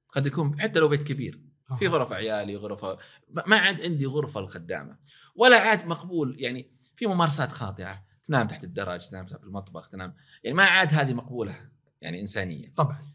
قد 0.09 0.27
يكون 0.27 0.61
حتى 0.61 0.81
لو 0.81 0.89
بيت 0.89 1.03
كبير. 1.03 1.41
في 1.79 1.87
آه. 1.87 1.91
غرف 1.91 2.13
عيالي 2.13 2.57
غرفه 2.57 2.99
ما 3.47 3.57
عاد 3.57 3.81
عندي 3.81 4.07
غرفة 4.07 4.41
الخدامه 4.41 4.99
ولا 5.37 5.59
عاد 5.59 5.87
مقبول. 5.87 6.37
يعني 6.39 6.71
في 6.97 7.07
ممارسات 7.07 7.53
خاطئة. 7.53 8.05
تنام 8.25 8.47
تحت 8.47 8.65
الدرج 8.65 9.09
تنام 9.09 9.27
في 9.27 9.37
المطبخ 9.43 9.89
تنام. 9.89 10.15
يعني 10.45 10.57
ما 10.57 10.65
عاد 10.65 10.95
هذه 10.95 11.15
مقبولة. 11.15 11.55
يعني 12.01 12.21
انسانيا. 12.21 12.73
طبعا. 12.77 13.13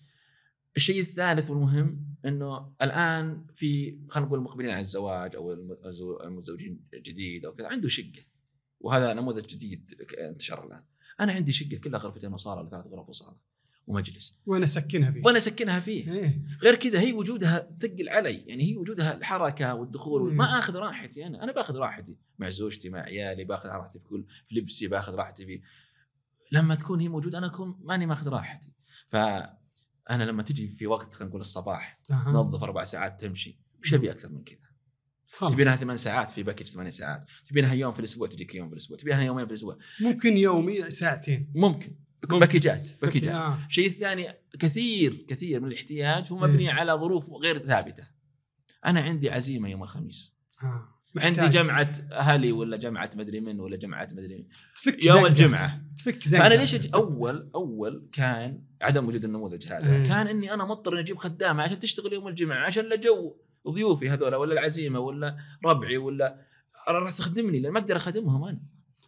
الشيء 0.75 1.01
الثالث 1.01 1.49
والمهم 1.49 2.16
إنه 2.25 2.73
الآن 2.81 3.45
في 3.53 3.99
خلينا 4.09 4.27
نقول 4.27 4.41
مقبلين 4.41 4.71
على 4.71 4.81
الزواج 4.81 5.35
أو 5.35 5.53
المتزوجين 6.23 6.79
جديد 6.93 7.45
أو 7.45 7.53
كذا 7.55 7.67
عنده 7.67 7.87
شقة. 7.87 8.23
وهذا 8.79 9.13
نموذج 9.13 9.45
جديد 9.45 10.07
انتشر 10.19 10.67
الآن. 10.67 10.83
أنا 11.19 11.33
عندي 11.33 11.51
شقة 11.51 11.77
كلها 11.77 11.99
غرفتين 11.99 12.33
وصاله 12.33 12.61
ولا 12.61 12.69
ثلاث 12.69 12.85
غرف 12.87 13.09
وصاله 13.09 13.37
ومجلس 13.87 14.37
وين 14.45 14.63
أسكنها 14.63 15.11
فيه؟ 15.11 15.21
وأنا 15.25 15.37
أسكنها 15.37 15.79
فيه؟ 15.79 16.11
إيه. 16.13 16.41
غير 16.63 16.75
كذا 16.75 16.99
هي 16.99 17.13
وجودها 17.13 17.69
ثقل 17.81 18.09
علي. 18.09 18.33
يعني 18.33 18.63
هي 18.63 18.77
وجودها 18.77 19.17
الحركة 19.17 19.75
والدخول. 19.75 20.33
ما 20.33 20.59
آخذ 20.59 20.75
راحتي 20.75 21.27
أنا. 21.27 21.43
أنا 21.43 21.51
باخذ 21.51 21.75
راحتي 21.75 22.17
مع 22.39 22.49
زوجتي 22.49 22.89
مع 22.89 22.99
عيالي 22.99 23.43
باخذ 23.43 23.69
راحتي 23.69 23.99
في 23.99 24.05
كل 24.05 24.25
في 24.45 24.55
لبسي 24.55 24.87
باخذ 24.87 25.15
راحتي 25.15 25.45
في 25.45 25.61
لما 26.51 26.75
تكون 26.75 26.99
هي 26.99 27.09
موجودة 27.09 27.37
أنا 27.37 27.47
أكون 27.47 27.79
ماني 27.83 28.05
ماخذ 28.05 28.29
راحتي. 28.29 28.71
فانا 30.07 30.23
لما 30.23 30.43
تجي 30.43 30.67
في 30.67 30.87
وقت 30.87 31.15
خلينا 31.15 31.29
نقول 31.29 31.41
الصباح 31.41 31.99
أها. 32.11 32.31
تنظف 32.31 32.63
أربع 32.63 32.83
ساعات 32.83 33.21
تمشي 33.21 33.59
وش 33.79 33.93
أبي 33.93 34.11
أكثر 34.11 34.29
من 34.29 34.43
كذا. 34.43 34.67
تبينها 35.49 35.75
ثمان 35.75 35.97
ساعات 35.97 36.31
في 36.31 36.43
package 36.43 36.67
ثمان 36.67 36.91
ساعات 36.91 37.25
تبينها 37.49 37.73
يوم 37.73 37.93
في 37.93 37.99
الأسبوع 37.99 38.27
تجيك 38.27 38.55
يوم 38.55 38.67
في 38.67 38.73
الأسبوع 38.73 38.97
تبينها 38.97 39.23
يومين 39.23 39.45
في 39.45 39.51
الأسبوع 39.51 39.77
ممكن 40.01 40.37
يومي 40.37 40.91
ساعتين 40.91 41.51
ممكن 41.55 41.91
ممكن. 42.23 42.39
package 42.39 42.83
ات 42.83 42.89
package 43.01 43.29
ات 43.29 43.33
آه. 43.35 43.65
الشيء 43.67 43.87
الثاني 43.87 44.33
كثير 44.59 45.25
كثير 45.27 45.59
من 45.59 45.67
الاحتياج 45.67 46.31
هو 46.33 46.45
إيه. 46.45 46.51
مبني 46.51 46.69
على 46.69 46.93
ظروف 46.93 47.29
غير 47.29 47.67
ثابتة. 47.67 48.07
أنا 48.85 49.01
عندي 49.01 49.29
عزيمة 49.29 49.69
يوم 49.69 49.83
الخميس، 49.83 50.35
آه. 50.63 50.96
عندي. 51.17 51.47
جمعة 51.47 51.91
أهلي 52.11 52.51
ولا 52.51 52.77
جمعة 52.77 53.09
مدري 53.15 53.39
من 53.39 53.59
ولا 53.59 53.77
جمعة 53.77 54.07
مدري 54.11 54.37
من. 54.37 54.43
تفك 54.75 55.05
يوم 55.05 55.17
زنقة. 55.17 55.27
الجمعة. 55.27 55.81
تفك 55.97 56.27
زنقة. 56.27 56.43
فأنا 56.43 56.53
ليش 56.53 56.75
اول 56.75 57.49
أول 57.55 58.09
كان 58.11 58.63
عدم 58.81 59.07
وجود 59.07 59.25
النموذج 59.25 59.67
هذا. 59.67 59.95
إيه. 59.95 60.03
كان 60.03 60.27
إني 60.27 60.53
أنا 60.53 60.65
مضطر 60.65 60.93
إني 60.93 61.01
أجيب 61.01 61.17
خدامة 61.17 61.63
عشان 61.63 61.79
تشتغل 61.79 62.13
يوم 62.13 62.27
الجمعة 62.27 62.65
عشان 62.65 62.85
لا 62.85 62.95
جو 62.95 63.35
ضيوفي 63.69 64.09
هذول 64.09 64.35
ولا 64.35 64.53
العزيمة 64.53 64.99
ولا 64.99 65.37
ربعي 65.65 65.97
ولا 65.97 66.45
راح 66.89 67.13
تخدمني 67.13 67.59
لأن 67.59 67.71
ما 67.71 67.79
أقدر 67.79 67.95
أخدمهم 67.95 68.43
أنا. 68.43 68.59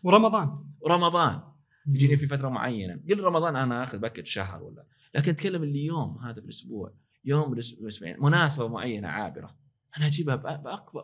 ورمضان. 0.03 0.63
رمضان. 0.88 1.41
تجيني 1.86 2.18
في 2.18 2.27
فترة 2.27 2.50
معينة. 2.50 3.00
قل 3.10 3.20
رمضان 3.20 3.56
أنا 3.56 3.84
آخذ 3.84 4.00
باكج 4.00 4.25
شهر 4.25 4.63
ولا. 4.63 4.86
لكن 5.15 5.32
أتكلم 5.32 5.63
اللي 5.63 5.86
يوم 5.86 6.18
هذا 6.18 6.34
في 6.34 6.39
الأسبوع 6.39 6.94
يوم 7.25 7.50
بالأسبوعين. 7.50 8.15
مناسبة 8.20 8.68
معينة 8.68 9.08
عابرة. 9.08 9.56
أنا 9.98 10.05
أجيبها 10.05 10.36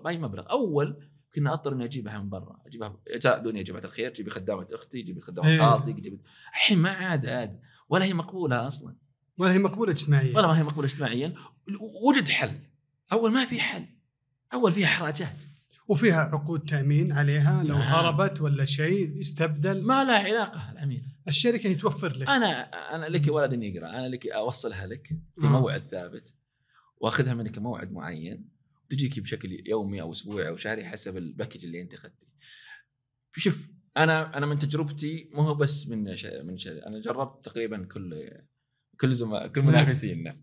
بأي 0.04 0.18
مبلغ. 0.18 0.50
أول 0.50 1.10
كنا 1.36 1.54
أضطر 1.54 1.74
إني 1.74 1.86
أجيبها 1.86 2.20
من 2.20 2.30
برا. 2.30 2.62
أجيبها 2.66 2.98
جاء 3.22 3.56
يا 3.56 3.62
جماعة 3.62 3.86
الخير 3.86 4.14
جيبي 4.14 4.30
خدامة 4.30 4.68
أختي 4.72 5.02
جيبي 5.02 5.22
خدامة 5.22 5.50
إيه. 5.50 5.60
خالتي 5.60 5.92
جيبي 5.92 6.22
الحين 6.50 6.78
ما 6.78 6.90
عاد 6.90 7.26
عاد. 7.26 7.60
ولا 7.90 8.06
هي 8.06 8.14
مقبولة 8.14 8.68
أصلا. 8.68 8.96
ولا 9.38 9.54
هي 9.54 9.60
مقبولة 9.60 9.92
اجتماعيا. 9.92 10.38
ولا 10.38 10.48
ما 10.48 10.60
هي 10.60 10.64
مقبولة 10.64 10.88
اجتماعيا. 10.88 11.34
وجد 12.08 12.28
حل. 12.28 12.60
أول 13.12 13.32
ما 13.32 13.46
في 13.46 13.60
حل. 13.60 13.86
أول 14.54 14.72
فيها 14.72 14.86
احراجات 14.86 15.44
وفيها 15.88 16.20
عقود 16.20 16.66
تأمين 16.66 17.12
عليها 17.12 17.64
لو 17.64 17.76
نعم. 17.76 17.82
هربت 17.82 18.42
ولا 18.42 18.66
شيء 18.66 19.18
يستبدل. 19.20 19.82
ما 19.82 20.04
لها 20.04 20.20
علاقة 20.20 20.72
العميل 20.72 21.06
الشركة 21.28 21.68
هي 21.68 21.76
توفر 21.76 22.18
لك. 22.18 22.30
أنا 22.30 22.62
أنا 22.96 23.06
لك 23.06 23.28
ولد 23.28 23.64
يقرا 23.64 23.90
أنا 23.90 24.08
لك 24.08 24.28
أوصلها 24.28 24.88
لك 24.88 25.08
في 25.40 25.46
آه. 25.46 25.50
موعد 25.50 25.82
ثابت. 25.82 26.34
وأخذها 26.98 27.34
منك 27.34 27.58
موعد 27.58 27.92
معين. 27.92 28.55
تجيك 28.90 29.20
بشكل 29.20 29.64
يومي 29.66 30.02
أو 30.02 30.12
أسبوعي 30.12 30.48
أو 30.48 30.56
شهري 30.56 30.86
حسب 30.86 31.18
الباكج 31.18 31.66
اللي 31.66 31.82
انت 31.82 31.94
أخذتيه. 31.94 32.28
شوف 33.38 33.70
أنا 33.98 34.38
أنا 34.38 34.46
من 34.46 34.58
تجربتي 34.58 35.30
مو 35.34 35.42
هو 35.42 35.56
بس 35.56 35.88
من 35.88 36.16
ش... 36.16 36.26
من 36.26 36.58
ش... 36.58 36.68
أنا 36.68 37.00
جربت 37.00 37.46
تقريبا 37.46 37.86
كل 37.86 38.32
كل 39.00 39.14
زملاء 39.16 39.48
كل 39.48 39.64
منافسينا 39.70 40.42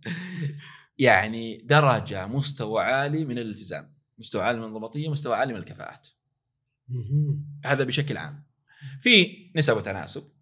يعني 0.98 1.56
درجة 1.64 2.26
مستوى 2.26 2.82
عالي 2.82 3.24
من 3.24 3.38
الالتزام، 3.38 3.94
مستوى 4.18 4.42
عالي 4.42 4.58
من 4.58 4.64
الضبطية، 4.64 5.08
مستوى 5.08 5.36
عالي 5.36 5.52
من 5.52 5.58
الكفاءات. 5.58 6.08
هذا 7.64 7.84
بشكل 7.84 8.16
عام. 8.16 8.44
في 9.00 9.36
نسب 9.56 9.76
وتناسب. 9.76 10.32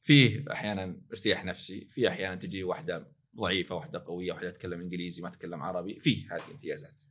فيه 0.00 0.44
أحيانا 0.52 1.00
ارتياح 1.10 1.44
نفسي 1.44 1.84
في 1.84 2.08
أحيانا 2.08 2.34
تجي 2.34 2.64
واحدة 2.64 3.12
ضعيفة 3.36 3.74
واحدة 3.74 4.04
قوية 4.06 4.32
واحدة 4.32 4.50
تتكلم 4.50 4.80
إنجليزي 4.80 5.22
ما 5.22 5.30
تتكلم 5.30 5.62
عربي 5.62 6.00
فيه 6.00 6.34
هذه 6.34 6.50
امتيازات 6.50 7.02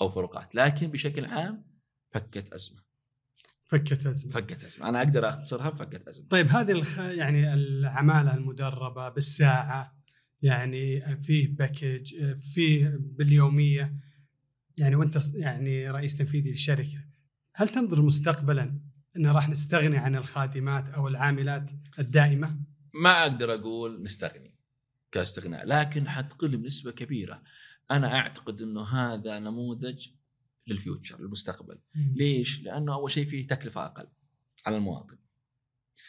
أو 0.00 0.08
فروقات. 0.08 0.54
لكن 0.54 0.86
بشكل 0.86 1.24
عام 1.24 1.64
فكت 2.10 2.52
أزمة. 2.52 2.82
فكت 3.64 4.06
أزمة. 4.06 4.32
فكت 4.32 4.64
أزمة. 4.64 4.88
أنا 4.88 4.98
أقدر 4.98 5.28
أختصرها 5.28 5.70
بفكت 5.70 6.08
أزمة. 6.08 6.28
طيب 6.28 6.48
هذه 6.48 6.72
الخ... 6.72 6.98
يعني 6.98 7.54
العمالة 7.54 8.34
المدربة 8.34 9.08
بالساعة 9.08 10.02
يعني 10.42 11.16
فيه 11.22 11.56
package 11.56 12.34
فيه 12.34 12.98
باليومية 13.00 13.96
يعني 14.78 14.96
وأنت 14.96 15.20
يعني 15.34 15.90
رئيس 15.90 16.16
تنفيذي 16.16 16.50
للشركة 16.50 17.04
هل 17.54 17.68
تنظر 17.68 18.02
مستقبلا 18.02 18.80
أن 19.16 19.26
راح 19.26 19.48
نستغني 19.48 19.96
عن 19.96 20.16
الخادمات 20.16 20.88
أو 20.88 21.08
العاملات 21.08 21.70
الدائمة؟ 21.98 22.60
ما 22.94 23.22
أقدر 23.22 23.54
أقول 23.54 24.02
نستغني 24.02 24.58
كاستغناء 25.12 25.66
لكن 25.66 26.08
حتقل 26.08 26.56
بنسبة 26.56 26.90
كبيرة. 26.90 27.42
أنا 27.96 28.16
أعتقد 28.16 28.62
إنه 28.62 28.82
هذا 28.82 29.38
نموذج 29.38 30.08
للفيوتشر 30.66 31.20
للمستقبل 31.20 31.78
ليش؟ 31.94 32.62
لأنه 32.62 32.94
أول 32.94 33.10
شيء 33.10 33.26
فيه 33.26 33.46
تكلفة 33.46 33.86
أقل 33.86 34.08
على 34.66 34.76
المواطن. 34.76 35.18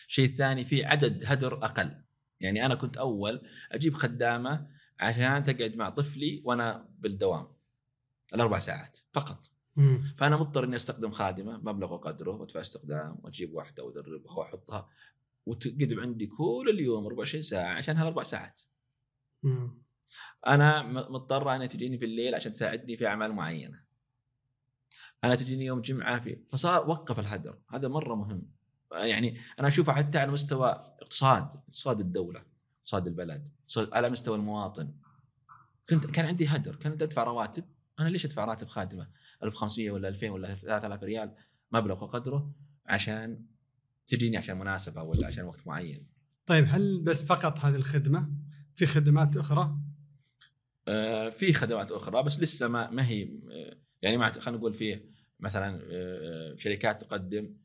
الشيء 0.08 0.26
الثاني 0.26 0.66
فيه 0.66 0.86
عدد 0.86 1.24
هدر 1.26 1.66
أقل. 1.66 2.04
يعني 2.40 2.66
أنا 2.66 2.76
كنت 2.76 2.98
أول 2.98 3.42
أجيب 3.72 3.94
خدامة 3.94 4.68
عشان 5.00 5.44
تقعد 5.44 5.76
مع 5.76 5.90
طفلي 5.90 6.42
وأنا 6.46 6.90
بالدوام 7.00 7.48
الأربع 8.34 8.60
ساعات 8.60 8.98
فقط. 9.14 9.52
مم. 9.76 10.14
فأنا 10.18 10.38
مضطر 10.38 10.64
إني 10.64 10.76
أستخدم 10.76 11.12
خادمة 11.12 11.58
مبلغ 11.58 11.94
وقدره 11.94 12.32
وأدفع 12.32 12.62
استخدام 12.62 13.20
وأجيب 13.24 13.54
واحدة 13.54 13.84
وأدربها 13.84 14.34
وأحطها 14.34 14.90
وتقدم 15.46 16.00
عندي 16.00 16.28
كل 16.28 16.70
اليوم 16.70 17.06
24 17.06 17.42
ساعة 17.42 17.74
عشان 17.74 17.98
هالأربع 17.98 18.24
ساعات. 18.24 18.62
مم. 19.44 19.83
أنا 20.48 20.84
مضطره 21.10 21.56
انها 21.56 21.68
تجيني 21.68 21.98
في 21.98 22.06
الليل 22.06 22.36
عشان 22.36 22.54
تساعدني 22.54 22.98
في 22.98 23.08
أعمال 23.08 23.32
معينة. 23.34 23.80
أنا 25.24 25.36
تجيني 25.36 25.66
يوم 25.66 25.82
جمعة 25.82 26.20
في 26.20 26.38
فصار 26.52 26.90
وقف 26.90 27.20
الهدر 27.20 27.58
هذا 27.70 27.88
مرة 27.88 28.16
مهم. 28.16 28.44
يعني 28.94 29.38
أنا 29.60 29.68
أشوفه 29.68 29.94
حتى 29.94 30.18
على 30.18 30.32
مستوى 30.32 30.70
اقتصاد 31.02 31.44
اقتصاد 31.56 32.00
الدولة 32.00 32.44
اقتصاد 32.80 33.08
البلد 33.08 33.52
اقتصاد- 33.62 33.94
على 33.94 34.10
مستوى 34.10 34.36
المواطن 34.38 34.94
كنت 35.90 36.06
كان 36.06 36.26
عندي 36.26 36.46
هدر 36.48 36.76
كنت 36.76 37.02
أدفع 37.02 37.24
رواتب 37.24 37.64
أنا 38.00 38.10
ليش 38.10 38.26
أدفع 38.26 38.46
راتب 38.46 38.68
خادمة 38.68 39.10
1500 39.44 39.92
ولا 39.92 40.08
2000 40.08 40.30
ولا 40.30 40.56
3000 40.56 41.04
ريال 41.04 41.36
مبلغ 41.72 42.04
وقدره 42.04 42.52
عشان 42.86 43.46
تجيني 44.08 44.38
عشان 44.38 44.60
مناسبة 44.60 45.04
ولا 45.04 45.28
عشان 45.28 45.46
وقت 45.46 45.68
معين 45.68 46.08
طيب 46.46 46.66
هل 46.70 47.02
بس 47.02 47.26
فقط 47.26 47.60
هذه 47.60 47.76
الخدمة؟ 47.76 48.30
في 48.76 48.86
خدمات 48.86 49.38
أخرى؟ 49.38 49.78
آه، 50.88 51.30
في 51.30 51.54
خدمات 51.54 51.92
أخرى 51.92 52.24
بس 52.24 52.40
لسه 52.40 52.68
ما 52.68 52.90
ما 52.90 53.08
هي 53.08 53.24
آه، 53.52 53.78
يعني 54.02 54.18
ما 54.18 54.32
خلينا 54.32 54.60
نقول 54.60 54.74
فيه 54.74 55.06
مثلا 55.40 55.82
آه، 55.92 56.56
شركات 56.58 57.02
تقدم 57.02 57.64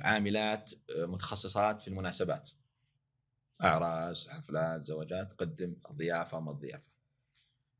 عاملات 0.00 0.70
متخصصات 0.96 1.82
في 1.82 1.88
المناسبات. 1.88 2.50
أعراس 3.62 4.28
حفلات 4.28 4.86
زواجات 4.86 5.32
تقدم 5.32 5.76
الضيافه 5.90 6.40
ما 6.40 6.50
الضيافه 6.50 6.90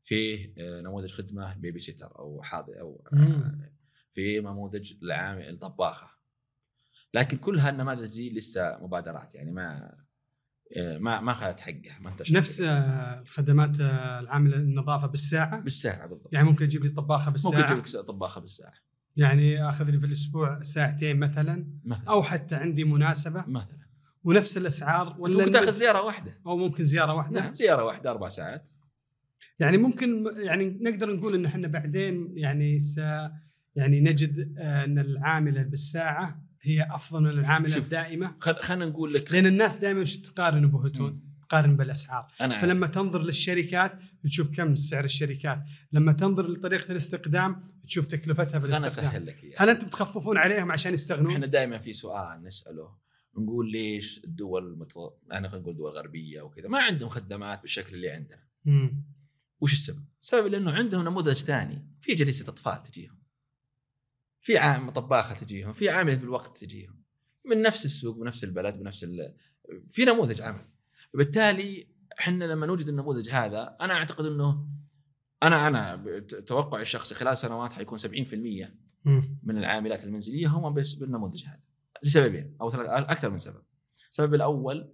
فيه 0.03 0.53
نموذج 0.57 1.11
خدمة 1.11 1.55
بيبي 1.55 1.79
سيتر 1.79 2.19
أو 2.19 2.41
حاضر 2.41 2.79
أو 2.79 3.07
مم. 3.11 3.73
في 4.11 4.39
نموذج 4.39 4.93
العامل 5.03 5.49
الطباخه 5.49 6.17
لكن 7.13 7.37
كل 7.37 7.59
هالنماذج 7.59 8.13
دي 8.13 8.29
لسه 8.29 8.77
مبادرات 8.81 9.35
يعني 9.35 9.51
ما 9.51 9.97
ما 10.77 11.21
ما 11.21 11.31
أخذت 11.31 11.59
حقها 11.59 11.99
ما 12.01 12.09
انتشرت. 12.09 12.37
نفس 12.37 12.61
آه، 12.61 13.19
الخدمات 13.21 13.79
آه، 13.79 14.19
العاملة 14.19 14.57
النظافة 14.57 15.07
بالساعة؟ 15.07 15.59
بالساعة 15.59 16.07
بالضبط. 16.07 16.33
يعني 16.33 16.47
ممكن 16.47 16.65
أجيب 16.65 16.83
لي 16.83 16.89
طباخة 16.89 17.21
ممكن 17.21 17.31
بالساعة؟ 17.31 17.81
تجيب 17.81 18.01
لك 18.01 18.05
طباخة 18.07 18.41
بالساعة. 18.41 18.73
يعني 19.15 19.69
آخذ 19.69 19.89
لي 19.89 19.99
في 19.99 20.05
الأسبوع 20.05 20.63
ساعتين 20.63 21.19
مثلا؟ 21.19 21.67
مثلا. 21.85 22.09
أو 22.09 22.23
حتى 22.23 22.55
عندي 22.55 22.83
مناسبة؟ 22.83 23.45
مثلا. 23.47 23.83
ونفس 24.23 24.57
الأسعار 24.57 25.15
ولا 25.19 25.37
ممكن 25.37 25.51
تأخذ 25.51 25.71
زيارة 25.71 26.01
واحدة. 26.01 26.39
أو 26.45 26.57
ممكن 26.57 26.83
زيارة 26.83 27.13
واحدة؟ 27.13 27.41
نعم 27.41 27.53
زيارة 27.53 27.83
واحدة 27.83 28.11
أربع 28.11 28.27
ساعات. 28.27 28.69
يعني 29.59 29.77
ممكن 29.77 30.25
يعني 30.37 30.77
نقدر 30.81 31.15
نقول 31.15 31.35
إن 31.35 31.45
إحنا 31.45 31.67
بعدين 31.67 32.33
يعني 32.37 32.79
س 32.79 32.97
يعني 33.75 34.01
نجد 34.01 34.55
آه، 34.57 34.85
إن 34.85 34.99
العاملة 34.99 35.63
بالساعة 35.63 36.42
هي 36.63 36.87
أفضل 36.91 37.21
من 37.23 37.29
العامله 37.29 37.77
الدائمة. 37.77 38.35
خل- 38.39 38.55
خلينا 38.55 38.85
نقول 38.85 39.13
لك 39.13 39.31
لأن 39.33 39.45
الناس 39.45 39.77
دائما 39.77 40.03
تقارن 40.03 40.67
بهتون 40.67 41.23
تقارن 41.49 41.77
بالأسعار. 41.77 42.27
أنا 42.41 42.61
فلما 42.61 42.87
تنظر 42.87 43.21
للشركات 43.23 43.99
تشوف 44.23 44.55
كم 44.57 44.75
سعر 44.75 45.03
الشركات. 45.03 45.63
لما 45.91 46.11
تنظر 46.13 46.51
لطريقة 46.51 46.91
الاستخدام 46.91 47.63
تشوف 47.87 48.07
تكلفتها 48.07 48.57
بالاستخدام 48.59 48.85
أسهل 48.85 49.25
لك 49.25 49.43
إياها. 49.43 49.63
هل 49.63 49.69
أنتم 49.69 49.87
تخففون 49.87 50.37
عليهم 50.37 50.71
عشان 50.71 50.93
يستغنون؟ 50.93 51.31
إحنا 51.31 51.45
دائما 51.45 51.77
في 51.77 51.93
سؤال 51.93 52.43
نسأله. 52.43 53.03
نقول 53.37 53.71
ليش 53.71 54.21
الدول 54.23 54.77
مثل 54.77 54.99
انا 55.31 55.49
خلينا 55.49 55.63
نقول 55.63 55.77
دول 55.77 55.91
غربية 55.91 56.41
وكذا 56.41 56.67
ما 56.67 56.79
عندهم 56.79 57.09
خدمات 57.09 57.61
بالشكل 57.61 57.95
اللي 57.95 58.09
عندنا. 58.09 58.43
مم. 58.65 59.03
وش 59.61 59.73
السبب؟ 59.73 60.05
السبب 60.21 60.47
لأنه 60.47 60.71
عندهم 60.71 61.05
نموذج 61.05 61.33
ثاني. 61.37 61.87
في 62.01 62.15
جلسة 62.15 62.49
أطفال 62.49 62.83
تجيهم. 62.83 63.22
في 64.43 64.57
عام 64.57 64.89
طباخة 64.89 65.35
تجيهم 65.35 65.73
في 65.73 65.89
عامله 65.89 66.15
بالوقت 66.15 66.57
تجيهم 66.57 67.03
من 67.45 67.61
نفس 67.61 67.85
السوق 67.85 68.17
بنفس 68.17 68.43
البلد 68.43 68.75
بنفس 68.75 69.03
ال... 69.03 69.35
في 69.89 70.05
نموذج 70.05 70.41
عمل 70.41 70.65
وبالتالي 71.13 71.87
إحنا 72.19 72.45
لما 72.45 72.65
نوجد 72.65 72.87
النموذج 72.87 73.29
هذا 73.29 73.77
أنا 73.81 73.93
أعتقد 73.93 74.25
إنه 74.25 74.67
أنا 75.43 75.67
أنا 75.67 76.03
توقعي 76.45 76.81
الشخصي 76.81 77.15
خلال 77.15 77.37
سنوات 77.37 77.73
حيكون 77.73 77.99
70% 77.99 78.03
مم. 79.05 79.21
من 79.43 79.57
العاملات 79.57 80.03
المنزلية 80.03 80.47
هم 80.47 80.73
بس 80.73 80.93
بالنموذج 80.93 81.43
هذا 81.45 81.59
لسببين 82.03 82.57
أو 82.61 82.71
ثلاث 82.71 82.87
أكثر 82.89 83.29
من 83.29 83.37
سبب. 83.37 83.63
السبب 84.11 84.33
الأول 84.33 84.93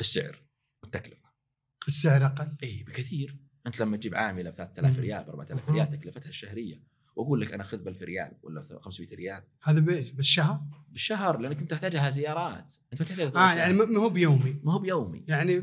السعر 0.00 0.42
والتكلفة. 0.82 1.28
السعر 1.88 2.26
أقل 2.26 2.56
اي 2.62 2.82
بكثير 2.82 3.36
أنت 3.66 3.80
لما 3.80 3.96
تجيب 3.96 4.14
عاملة 4.14 4.50
ب 4.50 4.54
3000 4.54 4.96
مم. 4.96 5.02
ريال 5.02 5.24
ب 5.24 5.28
4000 5.28 5.68
مم. 5.68 5.74
ريال 5.74 5.90
تكلفتها 5.90 6.28
الشهرية 6.30 6.82
وأقول 7.16 7.40
لك 7.40 7.54
أنا 7.54 7.62
خذ 7.62 7.78
ب 7.78 7.88
1000 7.88 8.02
ريال 8.02 8.32
ولا 8.42 8.64
500 8.80 9.14
ريال. 9.14 9.42
هذا 9.62 9.80
بإيش؟ 9.80 10.10
بالشهر؟ 10.10 10.60
بالشهر 10.88 11.38
لأنك 11.38 11.60
أنت 11.60 11.70
تحتاجها 11.70 12.10
زيارات. 12.10 12.74
أنت 12.92 13.02
ما 13.02 13.08
تحتاج 13.08 13.36
آه 13.36 13.52
يعني 13.54 13.72
ما 13.72 14.00
هو 14.00 14.10
بيومي. 14.10 14.60
ما 14.64 14.72
هو 14.72 14.78
بيومي. 14.78 15.24
يعني 15.28 15.56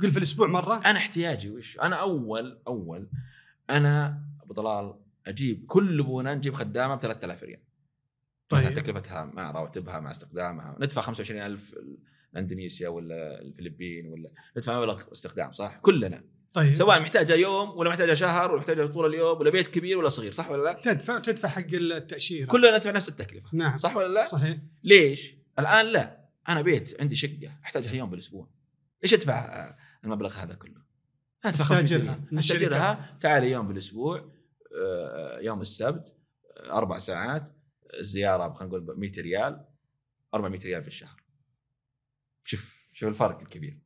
قل 0.00 0.12
في 0.12 0.18
الأسبوع 0.18 0.46
مرة؟ 0.46 0.76
أنا 0.76 0.98
احتياجي 0.98 1.50
وش؟ 1.50 1.78
أنا 1.78 1.96
أول 1.96 2.62
أول 2.66 3.10
أنا 3.70 4.24
أبو 4.42 4.54
طلال 4.54 4.94
أجيب 5.26 5.66
كل 5.66 6.02
بونه 6.02 6.34
نجيب 6.34 6.54
خدامة 6.54 6.94
ب 6.94 7.00
3000 7.00 7.42
ريال. 7.42 7.60
طيب. 8.48 8.64
طيب. 8.64 8.74
تكلفتها 8.74 9.24
مع 9.24 9.50
رواتبها 9.50 10.00
مع 10.00 10.10
استخدامها. 10.10 10.76
ندفع 10.80 11.00
25000 11.02 11.74
اندونيسيا 12.36 12.88
ولا 12.88 13.40
الفلبين 13.40 14.06
ولا 14.06 14.30
ندفع 14.56 14.78
مبلغ 14.78 15.02
استخدام 15.12 15.52
صح؟ 15.52 15.78
كلنا. 15.78 16.24
طيب. 16.52 16.74
سواء 16.74 17.00
محتاجة 17.00 17.34
يوم 17.34 17.78
ولا 17.78 17.90
محتاجة 17.90 18.14
شهر 18.14 18.50
ولا 18.50 18.60
محتاجة 18.60 18.86
طول 18.86 19.06
اليوم 19.06 19.38
ولا 19.38 19.50
بيت 19.50 19.68
كبير 19.68 19.98
ولا 19.98 20.08
صغير 20.08 20.32
صح 20.32 20.50
ولا 20.50 20.62
لا؟ 20.62 20.72
تدفع 20.72 21.18
تدفع 21.18 21.48
حق 21.48 21.66
التأشيرة. 21.72 22.46
كلنا 22.46 22.76
ندفع 22.76 22.90
نفس 22.90 23.08
التكلفة 23.08 23.48
نعم. 23.52 23.78
صح 23.78 23.96
ولا 23.96 24.08
لا؟ 24.08 24.26
صحيح. 24.26 24.58
ليش؟ 24.84 25.34
الآن 25.58 25.86
لا 25.86 26.28
أنا 26.48 26.62
بيت 26.62 27.00
عندي 27.00 27.14
شقة 27.14 27.58
أحتاجها 27.64 27.94
يوم 27.94 28.10
بالأسبوع. 28.10 28.48
ليش 29.02 29.14
أدفع 29.14 29.74
المبلغ 30.04 30.34
هذا 30.34 30.54
كله؟ 30.54 30.80
أنا 31.44 31.52
أدفع 31.52 31.64
500 31.64 31.84
أستأجرها 31.84 32.20
أستأجرها 32.38 33.18
تعالي 33.20 33.50
يوم 33.50 33.68
بالأسبوع 33.68 34.32
آه، 34.82 35.38
يوم 35.40 35.60
السبت 35.60 36.14
أربع 36.58 36.98
ساعات 36.98 37.48
الزياره 38.00 38.52
خلينا 38.52 38.66
نقول 38.66 38.80
ب 38.80 38.98
100 38.98 39.12
ريال 39.18 39.64
400 40.34 40.60
ريال 40.60 40.80
بالشهر 40.80 41.22
شوف 42.44 42.88
شوف 42.92 43.08
الفرق 43.08 43.40
الكبير. 43.40 43.78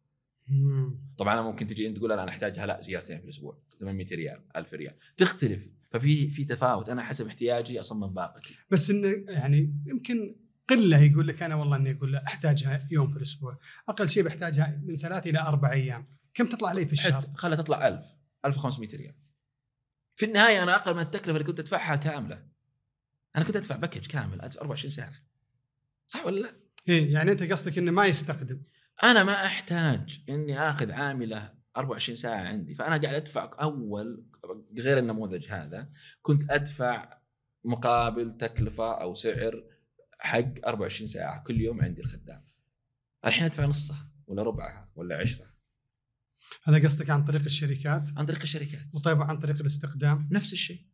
طبعا 1.18 1.34
أنا 1.34 1.42
ممكن 1.42 1.66
تجي 1.66 1.86
أنت 1.86 1.96
تقول 1.96 2.12
أنا 2.12 2.28
احتاجها 2.28 2.66
لا 2.66 2.80
زيارتين 2.82 3.18
في 3.18 3.24
الأسبوع 3.24 3.58
800 3.80 4.06
ريال 4.12 4.42
1000 4.56 4.74
ريال. 4.74 4.94
تختلف 5.16 5.70
ففي 5.90 6.30
في 6.30 6.44
تفاوت. 6.44 6.88
أنا 6.88 7.02
حسب 7.02 7.26
احتياجي 7.26 7.80
أصمم 7.80 8.14
باقتي. 8.14 8.54
بس 8.70 8.90
إنه 8.90 9.24
يعني 9.28 9.82
يمكن 9.86 10.36
قلة 10.68 11.02
يقول 11.02 11.28
لك 11.28 11.42
أنا 11.42 11.54
والله 11.54 11.76
إني 11.76 11.90
أقول 11.90 12.16
أحتاجها 12.16 12.88
يوم 12.90 13.10
في 13.10 13.16
الأسبوع. 13.16 13.58
أقل 13.88 14.08
شيء 14.08 14.22
بحتاجها 14.22 14.82
من 14.84 14.96
ثلاث 14.96 15.26
إلى 15.26 15.38
أربع 15.38 15.72
أيام. 15.72 16.06
كم 16.34 16.48
تطلع 16.48 16.72
لي 16.72 16.86
في 16.86 16.92
الشهر؟ 16.92 17.26
خلها 17.34 17.56
تطلع 17.56 17.88
1000 17.88 18.04
1500 18.44 18.88
ريال. 18.96 19.14
في 20.16 20.26
النهاية 20.26 20.62
أنا 20.62 20.76
أقل 20.76 20.94
من 20.94 21.00
التكلفة 21.00 21.30
اللي 21.30 21.44
كنت 21.44 21.60
أدفعها 21.60 21.96
كاملة. 21.96 22.46
أنا 23.36 23.44
كنت 23.44 23.56
أدفع 23.56 23.76
باكج 23.76 24.06
كامل 24.06 24.40
أدفع 24.40 24.60
24 24.60 24.90
ساعة. 24.90 25.12
صح 26.06 26.26
ولا 26.26 26.40
لا؟ 26.40 26.56
إيه 26.88 27.12
يعني 27.12 27.32
أنت 27.32 27.42
قصدك 27.42 27.78
إنه 27.78 27.90
ما 27.90 28.06
يستخدم. 28.06 28.60
أنا 29.02 29.24
ما 29.24 29.46
أحتاج 29.46 30.24
إني 30.28 30.58
آخذ 30.58 30.90
عاملة 30.90 31.54
24 31.76 32.16
ساعة 32.16 32.40
عندي 32.40 32.74
فأنا 32.74 32.96
قاعد 32.96 33.14
أدفع 33.14 33.56
أول 33.60 34.26
غير 34.78 34.98
النموذج 34.98 35.48
هذا 35.48 35.90
كنت 36.22 36.50
أدفع 36.50 37.18
مقابل 37.64 38.36
تكلفة 38.36 38.92
أو 38.92 39.14
سعر 39.14 39.64
حق 40.18 40.66
24 40.66 41.08
ساعة 41.08 41.42
كل 41.42 41.60
يوم 41.60 41.82
عندي 41.82 42.00
الخدام. 42.00 42.44
الحين 43.24 43.44
أدفع 43.44 43.64
نصها 43.64 44.10
ولا 44.26 44.42
ربعها 44.42 44.90
ولا 44.94 45.18
عشرها. 45.20 45.54
هذا 46.64 46.84
قصدك 46.84 47.10
عن 47.10 47.24
طريق 47.24 47.44
الشركات؟ 47.44 48.08
عن 48.16 48.26
طريق 48.26 48.42
الشركات. 48.42 48.94
وطيب 48.94 49.22
عن 49.22 49.38
طريق 49.38 49.60
الاستخدام؟ 49.60 50.28
نفس 50.32 50.52
الشيء. 50.52 50.86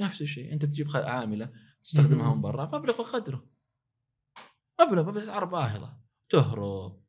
نفس 0.00 0.22
الشيء. 0.22 0.52
أنت 0.52 0.64
بتجيب 0.64 0.88
عاملة 0.94 1.52
تستخدمها. 1.84 2.34
من 2.34 2.40
برا 2.40 2.78
مبلغ 2.78 3.00
وقدره 3.00 3.50
مبلغ 4.80 5.10
باسعار 5.10 5.44
باهظه 5.44 6.03
تهرب 6.28 7.04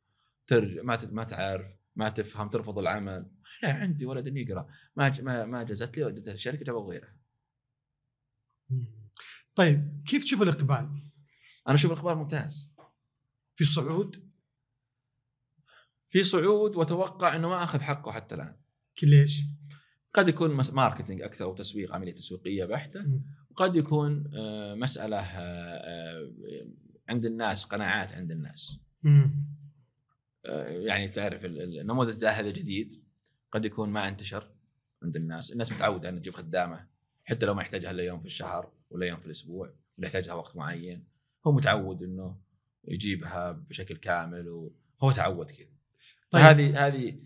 ترجع 0.46 0.82
ما 0.82 0.98
ما 1.12 1.24
تعرف 1.24 1.76
ما 1.96 2.08
تفهم 2.08 2.48
ترفض 2.48 2.78
العمل. 2.78 3.30
لا 3.62 3.72
عندي 3.72 4.06
ولد 4.06 4.36
يقرأ. 4.36 4.68
ما 4.96 5.12
ما 5.20 5.44
ما 5.44 5.62
جازت 5.62 5.98
لي 5.98 6.04
وديتها 6.04 6.34
الشركة 6.34 6.64
جابوا 6.64 6.92
غيرها 6.92 7.16
طيب 9.54 10.02
كيف 10.06 10.24
تشوف 10.24 10.42
الإقبال؟ 10.42 11.02
أنا 11.66 11.74
أشوف 11.74 11.90
الاخبار 11.90 12.14
ممتاز. 12.14 12.70
في 13.54 13.64
صعود؟ 13.64 14.30
في 16.06 16.22
صعود 16.22 16.76
وأتوقع 16.76 17.36
إنه 17.36 17.48
ما 17.48 17.64
أخذ 17.64 17.80
حقه 17.80 18.12
حتى 18.12 18.34
الآن. 18.34 18.56
ليش؟ 19.02 19.40
قد 20.14 20.28
يكون 20.28 20.50
ماركتينج 20.50 21.22
أكثر 21.22 21.44
أو 21.44 21.54
تسويق 21.54 21.94
عملية 21.94 22.14
تسويقية 22.14 22.64
بحتة. 22.64 23.20
وقد 23.50 23.76
يكون 23.76 24.30
آه، 24.36 24.74
مسألة 24.74 25.16
آه، 25.16 25.76
آه، 25.76 26.32
عند 27.08 27.26
الناس 27.26 27.64
قناعات 27.64 28.12
عند 28.12 28.30
الناس. 28.30 28.78
يعني 30.68 31.08
تعرف 31.08 31.44
ال- 31.44 31.60
ال- 31.62 31.80
النموذج 31.80 32.24
هذا 32.24 32.50
جديد 32.50 33.02
قد 33.52 33.64
يكون 33.64 33.88
ما 33.88 34.08
انتشر 34.08 34.50
عند 35.02 35.16
الناس. 35.16 35.52
الناس 35.52 35.72
متعودة 35.72 36.08
أن 36.08 36.20
تجيب 36.20 36.34
خدامة 36.34 36.86
حتى 37.24 37.46
لو 37.46 37.54
ما 37.54 37.62
يحتاجها 37.62 37.90
إلا 37.90 38.02
يوم 38.02 38.20
في 38.20 38.26
الشهر 38.26 38.72
ولا 38.90 39.06
يوم 39.06 39.18
في 39.18 39.26
الأسبوع 39.26 39.74
ولا 39.98 40.06
يحتاجها 40.06 40.34
وقت 40.34 40.56
معين. 40.56 41.04
هو 41.46 41.52
متعود 41.52 42.02
إنه 42.02 42.36
يجيبها 42.88 43.52
بشكل 43.52 43.96
كامل 43.96 44.48
وهو 44.48 45.10
تعود 45.10 45.50
كذا. 45.50 45.68
طيب. 46.30 46.42
هذه 46.42 46.86
هذه 46.86 47.20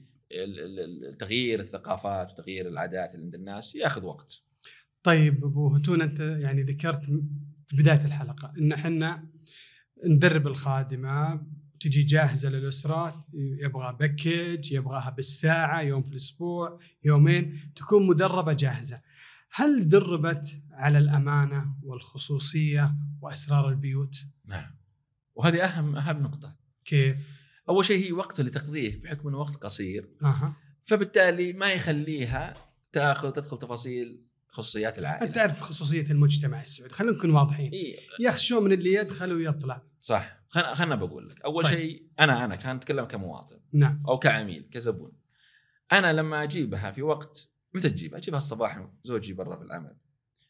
تغيير 1.18 1.60
الثقافات 1.60 2.32
وتغيير 2.32 2.68
العادات 2.68 3.14
اللي 3.14 3.24
عند 3.24 3.34
الناس 3.34 3.74
يأخذ 3.74 4.04
وقت. 4.04 4.42
طيب 5.02 5.44
أبو 5.44 5.74
هتون 5.74 6.02
أنت 6.02 6.20
يعني 6.20 6.62
ذكرت 6.62 7.04
في 7.66 7.76
بداية 7.76 8.04
الحلقة 8.04 8.52
إن 8.58 8.72
إحنا 8.72 9.28
ندرب 10.04 10.46
الخادمة 10.46 11.46
تجي 11.80 12.02
جاهزة 12.02 12.48
للاسره 12.48 13.26
يبغى 13.34 13.96
باكج 14.00 14.72
يبغاها 14.72 15.10
بالساعة 15.10 15.80
يوم 15.80 16.02
في 16.02 16.10
الأسبوع 16.10 16.80
يومين 17.04 17.72
تكون 17.76 18.06
مدربة 18.06 18.52
جاهزة. 18.52 19.00
هل 19.52 19.88
دربت 19.88 20.62
على 20.72 20.98
الأمانة 20.98 21.74
والخصوصية 21.82 22.94
وأسرار 23.20 23.68
البيوت؟ 23.68 24.16
نعم. 24.44 24.76
وهذه 25.34 25.64
أهم 25.64 25.96
أهم 25.96 26.22
نقطة. 26.22 26.56
كيف؟ 26.84 27.16
أول 27.68 27.84
شيء 27.84 28.06
هي 28.06 28.12
وقت 28.12 28.40
اللي 28.40 28.50
تقضيه 28.50 29.02
بحكم 29.02 29.28
إنه 29.28 29.38
وقت 29.38 29.56
قصير. 29.56 30.08
أها. 30.22 30.56
فبالتالي 30.82 31.52
ما 31.52 31.72
يخليها 31.72 32.56
تأخذ 32.92 33.30
تدخل 33.30 33.58
تفاصيل 33.58 34.29
خصوصيات 34.50 34.98
العائلة. 34.98 35.26
أنت 35.26 35.34
تعرف 35.34 35.60
خصوصية 35.60 36.10
المجتمع 36.10 36.60
السعودي. 36.60 36.94
خلينا 36.94 37.16
نكون 37.16 37.30
واضحين. 37.30 37.72
إيه. 37.72 37.98
يخشون 38.20 38.64
من 38.64 38.72
اللي 38.72 38.94
يدخل 38.94 39.32
ويطلع. 39.32 39.82
صح. 40.00 40.40
خلنا 40.48 40.74
خلنا 40.74 40.94
بقول 40.94 41.28
لك. 41.28 41.40
أول 41.40 41.64
طيب. 41.64 41.74
شيء 41.74 42.06
أنا 42.20 42.44
أنا 42.44 42.56
كان 42.56 42.76
أتكلم 42.76 43.04
كمواطن. 43.04 43.60
نعم. 43.72 44.02
أو 44.08 44.18
كعميل 44.18 44.68
كزبون. 44.72 45.12
أنا 45.92 46.12
لما 46.12 46.42
أجيبها 46.42 46.92
في 46.92 47.02
وقت 47.02 47.48
متى 47.74 47.90
تجيبها؟ 47.90 48.18
أجيبها 48.18 48.38
الصباح 48.38 48.88
زوجي 49.04 49.32
برا 49.32 49.56
في 49.56 49.62
العمل 49.62 49.96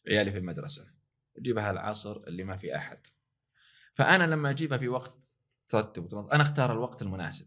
عيالي 0.09 0.31
في 0.31 0.39
المدرسة. 0.39 0.93
أجيبها 1.39 1.71
العصر 1.71 2.17
اللي 2.27 2.45
ما 2.45 2.57
في 2.57 2.77
أحد. 2.77 3.07
فأنا 3.95 4.25
لما 4.25 4.51
أجيبها 4.51 4.79
في 4.79 4.89
وقت 4.89 5.37
ترتب 5.69 6.05
وتنظم 6.05 6.31
أنا 6.33 6.43
أختار 6.43 6.73
الوقت 6.73 7.03
المناسب. 7.03 7.47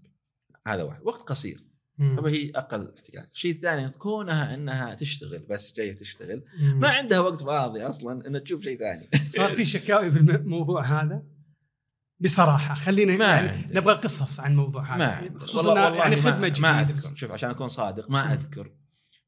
هذا 0.68 0.84
واحد. 0.84 1.02
وقت 1.04 1.22
قصير. 1.22 1.73
فهي 1.98 2.52
أقل 2.56 2.92
احتكاك. 2.98 3.30
الشيء 3.34 3.52
الثاني 3.52 3.90
كونها 3.90 4.54
إنها 4.54 4.94
تشتغل 4.96 5.40
بس 5.50 5.74
جاية 5.78 5.96
تشتغل. 5.96 6.44
مم. 6.60 6.80
ما 6.80 6.90
عندها 6.90 7.20
وقت 7.20 7.44
فاضي 7.44 7.82
أصلا 7.82 8.28
ان 8.28 8.44
تشوف 8.44 8.64
شيء 8.64 8.80
ثاني. 8.80 9.10
صار 9.24 9.50
في 9.50 9.66
شكاوي 9.66 10.10
بالموضوع 10.10 10.84
هذا؟ 10.84 11.24
بصراحة 12.20 12.76
خلينا 12.76 13.18
ما 13.18 13.26
يعني 13.26 13.50
عندي. 13.50 13.74
نبغى 13.74 13.94
قصص 13.96 14.40
عن 14.40 14.52
الموضوع 14.52 14.96
هذا. 14.96 15.30
ما 15.32 15.40
خصوصا 15.40 15.68
والله- 15.68 15.86
والله 15.86 15.98
يعني 16.00 16.16
ما- 16.16 16.22
خدمة 16.22 16.40
ما 16.40 16.48
جديدة. 16.84 16.98
أذكر. 17.00 17.16
شوف 17.16 17.32
عشان 17.32 17.50
أكون 17.50 17.68
صادق 17.68 18.10
ما 18.10 18.34
أذكر 18.34 18.72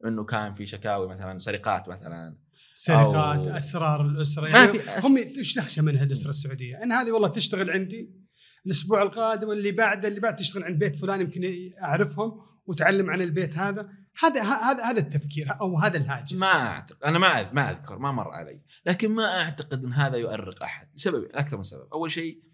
إنه 0.06 0.23
كان 0.23 0.54
في 0.54 0.65
شكاوي 0.65 1.08
مثلا 1.08 1.39
سرقات 1.39 1.88
مثلا 1.89 2.38
سرقات 2.75 3.47
أسرار 3.47 4.01
الأسرة. 4.06 4.47
يعني 4.47 4.65
ما 4.65 4.71
في 4.71 4.97
أس... 4.97 5.06
هم 5.06 5.17
إيش 5.17 5.54
تخشى 5.54 5.82
منها 5.82 6.04
الأسرة 6.04 6.30
السعودية؟ 6.30 6.84
إن 6.84 6.91
هذه 6.91 7.12
والله 7.12 7.28
تشتغل 7.28 7.69
عندي 7.71 8.25
الأسبوع 8.65 9.04
القادم 9.04 9.51
اللي 9.51 9.71
بعده 9.71 10.08
اللي 10.08 10.19
بعد 10.19 10.36
تشتغل 10.36 10.63
عند 10.63 10.80
بيت 10.80 10.95
فلان 10.95 11.21
يمكن 11.21 11.41
أعرفهم. 11.84 12.32
وتعلم 12.65 13.10
عن 13.10 13.21
البيت 13.21 13.58
هذا 13.58 13.89
هذا 14.19 14.43
هذا 14.43 14.84
هذا 14.84 14.99
التفكير 14.99 15.60
أو 15.62 15.80
هذا 15.80 15.97
الهاجس. 15.97 16.39
ما 16.39 16.47
أعتقد 16.47 17.04
أنا 17.04 17.19
ما 17.19 17.54
ما 17.54 17.71
أذكر 17.71 17.99
ما 17.99 18.12
مر 18.12 18.30
علي. 18.30 18.62
لكن 18.86 19.12
ما 19.12 19.41
أعتقد 19.41 19.84
إن 19.84 19.93
هذا 19.93 20.17
يؤرق 20.17 20.63
أحد 20.63 20.88
لسبب 20.95 21.28
أكثر 21.34 21.58
من 21.58 21.63
سبب. 21.63 21.88
أول 21.93 22.12
شيء 22.12 22.45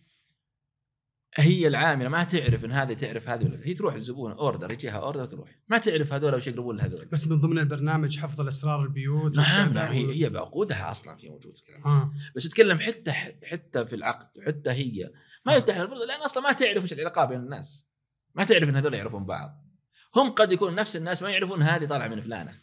هي 1.36 1.68
العاملة 1.68 2.10
ما 2.10 2.24
تعرف 2.24 2.66
إن 2.66 2.72
هذه 2.72 2.94
تعرف 2.94 3.30
هذه 3.30 3.46
ولا 3.46 3.60
هي 3.64 3.74
تروح 3.74 3.94
الزبون 3.94 4.32
أوردر 4.32 4.74
يجيها 4.74 4.98
أوردر 4.98 5.26
تروح 5.26 5.50
ما 5.68 5.78
تعرف 5.78 6.14
هذول 6.14 6.36
وش 6.36 6.48
يقربون 6.48 6.78
لهذول 6.78 7.06
بس 7.06 7.28
من 7.28 7.40
ضمن 7.40 7.60
البرنامج 7.60 8.18
حفظ 8.18 8.42
الأسرار 8.42 8.84
البيوت 8.84 9.36
نعم 9.36 9.74
نعم 9.74 9.92
هي 9.92 10.24
هي 10.24 10.30
بعقودها 10.30 10.92
أصلا 10.92 11.18
في 11.18 11.30
موجود 11.30 11.54
الكلام. 11.56 11.88
آه. 11.88 12.12
بس 12.36 12.44
تتكلم 12.44 12.80
حتى 12.80 13.12
حتى 13.44 13.86
في 13.86 13.96
العقد 13.96 14.38
وحتى 14.38 14.70
هي. 14.70 15.12
ما 15.46 15.56
يتاح 15.56 15.78
لها 15.78 15.86
الفرصة 15.86 16.06
لأن 16.06 16.22
أصلا 16.22 16.44
ما 16.44 16.52
تعرف 16.52 16.84
إيش 16.84 16.94
العلاقة 16.94 17.26
بين 17.26 17.40
الناس. 17.40 17.88
ما 18.36 18.44
تعرف 18.44 18.70
إن 18.70 18.76
هذول 18.76 18.94
يعرفون 18.94 19.26
بعض. 19.26 19.71
هم 20.16 20.30
قد 20.30 20.52
يكون 20.52 20.76
نفس 20.76 20.96
الناس 20.96 21.24
ما 21.24 21.30
يعرفون 21.30 21.64
هذه 21.64 21.86
طالعة 21.86 22.08
من 22.08 22.22
فلانة. 22.22 22.62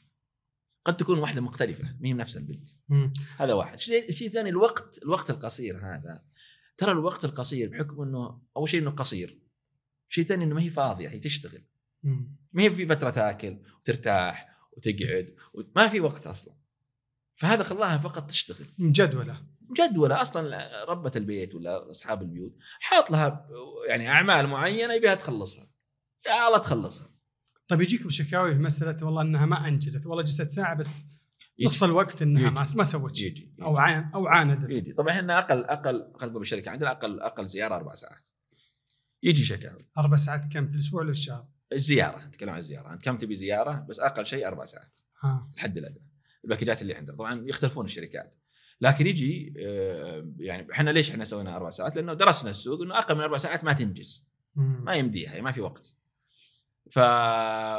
قد 0.84 0.96
تكون 0.96 1.18
واحدة 1.18 1.40
مختلفة 1.40 1.96
ما 2.00 2.08
هي 2.08 2.12
نفس 2.12 2.36
البنت. 2.36 2.68
مم. 2.88 3.12
هذا 3.36 3.52
واحد. 3.52 3.74
الشيء 3.74 4.26
الثاني 4.26 4.48
الوقت 4.48 4.98
الوقت 5.02 5.30
القصير 5.30 5.76
هذا. 5.76 6.24
ترى 6.76 6.92
الوقت 6.92 7.24
القصير 7.24 7.68
بحكم 7.68 8.02
إنه 8.02 8.42
أول 8.56 8.68
شيء 8.68 8.80
إنه 8.80 8.90
قصير. 8.90 9.42
شيء 10.08 10.24
ثاني 10.24 10.44
إنه 10.44 10.54
ما 10.54 10.62
هي 10.62 10.70
فاضية 10.70 11.08
هي 11.08 11.18
تشتغل. 11.18 11.64
ما 12.52 12.62
هي 12.62 12.70
في 12.70 12.86
فترة 12.86 13.10
تاكل 13.10 13.58
وترتاح 13.80 14.48
وتقعد 14.72 15.34
ما 15.76 15.88
في 15.88 16.00
وقت 16.00 16.26
أصلا. 16.26 16.54
فهذا 17.36 17.62
خلاها 17.62 17.98
فقط 17.98 18.30
تشتغل. 18.30 18.66
مجدوله 18.78 19.46
مجدوله 19.60 20.22
أصلا 20.22 20.84
ربة 20.84 21.12
البيت 21.16 21.54
ولا 21.54 21.90
أصحاب 21.90 22.22
البيوت. 22.22 22.56
حاط 22.80 23.10
لها 23.10 23.48
يعني 23.88 24.08
أعمال 24.08 24.46
معينة 24.46 24.94
يبيها 24.94 25.14
تخلصها. 25.14 25.70
يا 26.26 26.46
الله 26.46 26.58
تخلصها. 26.58 27.17
طيب 27.68 27.80
يجيكم 27.80 28.10
شكاوي 28.10 28.54
في 28.54 28.60
مسألة 28.60 29.06
والله 29.06 29.22
إنها 29.22 29.46
ما 29.46 29.68
أنجزت 29.68 30.06
والله 30.06 30.22
جلست 30.22 30.50
ساعة 30.50 30.74
بس 30.74 31.04
نص 31.64 31.82
الوقت 31.82 32.22
إنها 32.22 32.50
ما 32.50 32.64
ما 32.76 32.84
سوت 32.84 33.14
شيء. 33.14 33.52
أو 33.62 33.76
عان 33.76 34.10
أو 34.14 34.26
عاندت. 34.26 34.70
يجي. 34.70 34.92
طبعا 34.92 35.12
إحنا 35.12 35.38
أقل 35.38 35.64
أقل 35.64 36.12
خلينا 36.14 36.26
نقول 36.26 36.38
بالشركة 36.38 36.70
عندنا 36.70 36.90
أقل 36.90 37.20
أقل 37.20 37.46
زيارة 37.46 37.74
أربع 37.74 37.94
ساعات. 37.94 38.24
يجي 39.22 39.44
شكاوي. 39.44 39.86
أربع 39.98 40.16
ساعات 40.16 40.52
كم؟ 40.52 40.68
في 40.68 40.74
الأسبوع 40.74 41.00
ولا 41.00 41.10
الشهر؟ 41.10 41.46
الزياره 41.72 42.26
نتكلم 42.26 42.50
عن 42.50 42.58
الزياره 42.58 42.92
أنت 42.92 43.04
كم 43.04 43.18
تبي 43.18 43.34
زيارة؟ 43.34 43.86
بس 43.88 44.00
أقل 44.00 44.26
شيء 44.26 44.46
أربع 44.48 44.64
ساعات. 44.64 45.00
ها. 45.22 45.50
الحد 45.54 45.78
الادنى 45.78 46.08
الباكجات 46.44 46.82
اللي 46.82 46.94
عندنا. 46.94 47.16
طبعا 47.16 47.44
يختلفون 47.46 47.84
الشركات. 47.84 48.34
لكن 48.80 49.06
يجي 49.06 49.54
آه، 49.58 50.32
يعني 50.38 50.72
إحنا 50.72 50.90
ليش 50.90 51.10
إحنا 51.10 51.24
سوينا 51.24 51.56
أربع 51.56 51.70
ساعات؟ 51.70 51.96
لأنه 51.96 52.14
درسنا 52.14 52.50
السوق 52.50 52.82
إنه 52.82 52.98
أقل 52.98 53.14
من 53.14 53.20
أربع 53.20 53.38
ساعات 53.38 53.64
ما 53.64 53.72
تنجز. 53.72 54.28
ما 54.56 54.94
يمديها 54.94 55.40
ما 55.40 55.52
في 55.52 55.60
وقت. 55.60 55.94
ف 56.90 56.98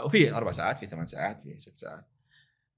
وفي 0.05 0.33
أربع 0.33 0.51
ساعات 0.51 0.77
في 0.77 0.85
ثمان 0.85 1.07
ساعات 1.07 1.43
في 1.43 1.59
ست 1.59 1.77
ساعات. 1.77 2.07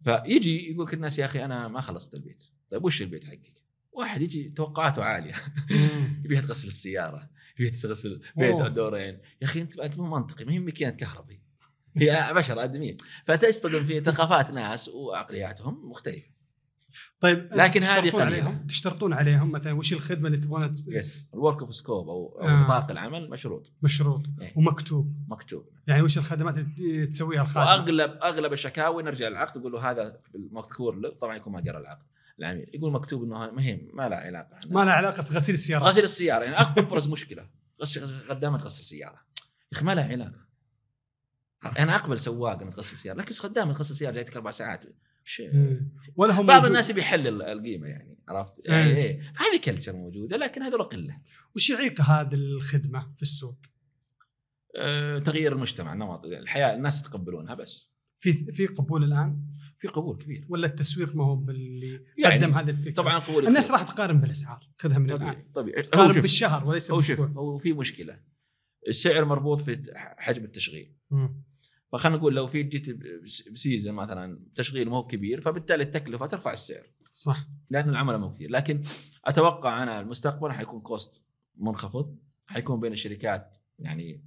فيجي 0.04 0.72
يقول 0.72 0.88
لك 0.88 0.94
الناس 0.94 1.20
يا 1.20 1.26
أخي 1.26 1.46
أنا 1.46 1.68
ما 1.68 1.82
خلصت 1.82 2.14
البيت. 2.14 2.44
طيب 2.72 2.86
وش 2.86 3.02
البيت 3.02 3.24
حقك؟ 3.24 3.62
واحد 3.92 4.22
يجي 4.22 4.50
توقعاته 4.50 5.04
عاليه 5.04 5.34
يبيها 6.26 6.42
تغسل 6.42 6.68
السيارة 6.68 7.30
يبيها 7.60 7.72
تغسل 7.72 8.22
بيت 8.36 8.62
دورين 8.62 9.14
يا 9.42 9.48
أخي 9.48 9.62
أنت 9.62 9.80
انت 9.80 9.98
مو 9.98 10.10
منطقي 10.10 10.46
ما 10.46 10.52
هي 10.52 10.60
ماكينه 10.60 10.90
كهربي. 10.90 11.42
هي 11.98 12.32
بشر 12.36 12.64
ادميين 12.64 12.98
فتصطدم 13.26 13.86
في 13.86 14.02
ثقافات 14.02 14.52
ناس 14.52 14.90
وعقلياتهم 14.90 15.90
مختلفة. 15.90 16.30
طيب 17.22 17.50
لكن 17.54 17.84
هذه 17.84 18.10
قليلة. 18.10 18.66
تشترطون 18.68 19.14
عليهم 19.14 19.52
مثلا 19.52 19.74
وش 19.74 19.94
الخدمة 19.94 20.28
اللي 20.28 20.38
تبغونها 20.38 20.74
يس 20.88 21.26
ال 21.34 21.39
work 21.39 21.62
of 21.62 21.74
scope 21.74 22.10
أو, 22.10 22.40
أو 22.42 22.48
آه. 22.48 22.64
نطاق 22.64 22.92
العمل 22.92 23.30
مشروط. 23.30 23.72
مشروط 23.82 24.26
إيه؟ 24.42 24.54
ومكتوب. 24.56 25.16
مكتوب. 25.28 25.70
يعني 25.88 26.02
وش 26.02 26.18
الخدمات 26.18 26.58
اللي 26.58 27.08
تسويها 27.08 27.42
الخادم؟ 27.42 27.82
واغلب 27.84 28.12
أغلب 28.24 28.54
الشكاوي 28.54 29.04
نرجع 29.04 29.28
للعقد 29.28 29.56
يقول 29.56 29.72
له 29.72 29.92
هذا 29.92 30.20
المذكور 30.36 30.96
له. 30.96 31.10
طبعا 31.10 31.36
يكون 31.36 31.54
ما 31.54 31.60
قرأ 31.60 31.80
العقد 31.80 32.06
العميل. 32.40 32.72
يقول 32.74 32.92
مكتوب 32.92 33.24
إنه 33.24 33.52
مهم 33.52 33.90
ما 33.94 34.10
له 34.10 34.16
علاقة 34.16 34.60
ما 34.66 34.86
له 34.86 34.92
علاقة 34.92 35.24
في 35.24 35.34
غسيل 35.34 35.56
السيارة. 35.56 35.84
غسيل 35.84 36.04
السيارة. 36.04 36.44
يعني 36.44 36.56
ابرز 36.56 37.08
مشكلة. 37.08 37.50
خدامة 38.30 38.58
تغسل 38.58 38.84
سيارة. 38.84 39.20
يا 39.72 39.78
أخي 39.78 39.86
ما 39.86 39.96
له 39.96 40.04
علاقة. 40.04 40.52
أنا 41.80 41.96
أقبل 41.96 42.20
سواق 42.20 42.62
إنه 42.62 42.72
تغسل 42.72 42.98
سيارة. 42.98 43.18
لكن 43.18 43.34
خدامة 43.34 43.74
تغسل 43.74 43.96
سيارة 43.96 44.14
جايتك 44.14 44.36
أربع 44.36 44.52
ساعات. 44.52 44.84
ولا 46.16 46.42
هم 46.42 46.48
بعض 46.48 46.66
الناس 46.66 46.90
يحلل 46.90 47.42
القيمة 47.42 47.88
يعني 47.88 48.18
عرفت؟ 48.28 48.68
يعني 48.68 48.90
إيه, 48.90 48.96
إيه. 48.96 49.22
هذه 49.22 49.62
كلتشر 49.64 49.94
موجودة 49.94 50.38
لكن 50.38 50.62
هذول 50.62 50.84
قلة. 50.84 51.22
وش 51.56 51.70
يعيق 51.70 52.02
هذه 52.02 52.34
الخدمة 52.34 53.14
في 53.16 53.22
السوق؟ 53.22 53.58
أه 54.76 55.20
تغيير 55.20 55.54
المجتمع 55.54 55.94
نمط 55.94 56.26
الحياة 56.26 56.76
الناس 56.76 57.02
يتقبلونها 57.02 57.54
بس. 57.54 57.92
في 58.20 58.52
في 58.54 58.68
قبول 58.68 59.04
الآن؟ 59.04 59.46
في 59.78 59.88
قبول 59.88 60.18
كبير. 60.18 60.46
ولا 60.50 60.68
التسويق 60.68 61.16
ما 61.16 61.26
هو 61.26 61.36
باللي 61.36 62.06
يعني 62.18 62.36
قدم 62.36 62.54
هذه 62.54 62.70
الفكرة؟ 62.70 62.94
طبعا 62.94 63.20
قبول 63.20 63.48
الناس 63.48 63.72
راح 63.72 63.84
تقارن 63.84 64.22
بالأسعار 64.22 64.70
خذها 64.78 64.98
من 64.98 65.16
طبيعي 65.18 65.32
الآن. 65.32 65.52
طبيعي. 65.56 65.82
تقارن 65.82 66.22
بالشهر 66.22 66.68
وليس 66.68 66.88
شوف 66.88 67.20
هو 67.20 67.58
في 67.58 67.74
مشكلة. 67.74 68.20
السعر 68.88 69.26
مربوط 69.26 69.62
في 69.62 69.82
حجم 69.96 70.44
التشغيل. 70.44 70.96
م. 71.12 71.28
فخلينا 71.92 72.18
نقول 72.18 72.36
لو 72.36 72.48
في 72.48 72.64
جيت 72.64 72.90
ب 73.52 73.58
season 73.58 73.94
مثلا 73.94 74.40
تشغيل 74.56 74.90
مو 74.90 75.08
كبير 75.08 75.42
فبالتالي 75.42 75.84
التكلفة 75.84 76.26
ترفع 76.26 76.54
السعر. 76.54 76.88
صح. 77.12 77.48
لأن 77.70 77.90
العملاء 77.90 78.20
مو 78.20 78.34
كثير. 78.34 78.52
لكن 78.52 78.84
أتوقع 79.26 79.84
أنا 79.84 80.00
المستقبل 80.00 80.52
حيكون 80.52 80.82
cost 80.82 81.22
منخفض 81.58 82.18
حيكون 82.48 82.80
بين 82.80 82.92
الشركات 82.92 83.58
يعني 83.80 84.24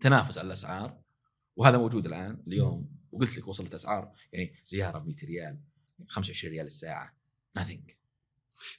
تنافس 0.00 0.38
على 0.38 0.46
الأسعار 0.46 1.00
وهذا 1.56 1.78
موجود 1.78 2.06
الآن 2.06 2.42
اليوم 2.46 3.00
وقلت 3.12 3.38
لك 3.38 3.48
وصلت 3.48 3.74
أسعار 3.74 4.12
يعني 4.32 4.54
زيارة 4.66 4.98
ب 4.98 5.06
100 5.06 5.16
ريال 5.24 5.60
25 6.08 6.52
ريال 6.52 6.66
الساعة 6.66 7.16
nothing. 7.58 7.92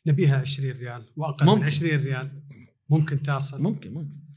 نبيها 0.06 0.42
20 0.42 0.72
ريال 0.72 1.12
وأقل 1.16 1.46
ممكن. 1.46 1.60
من 1.60 1.66
20 1.66 1.96
ريال. 1.96 2.42
ممكن 2.90 3.22
تصل 3.22 3.62
ممكن 3.62 3.94
ممكن. 3.94 4.31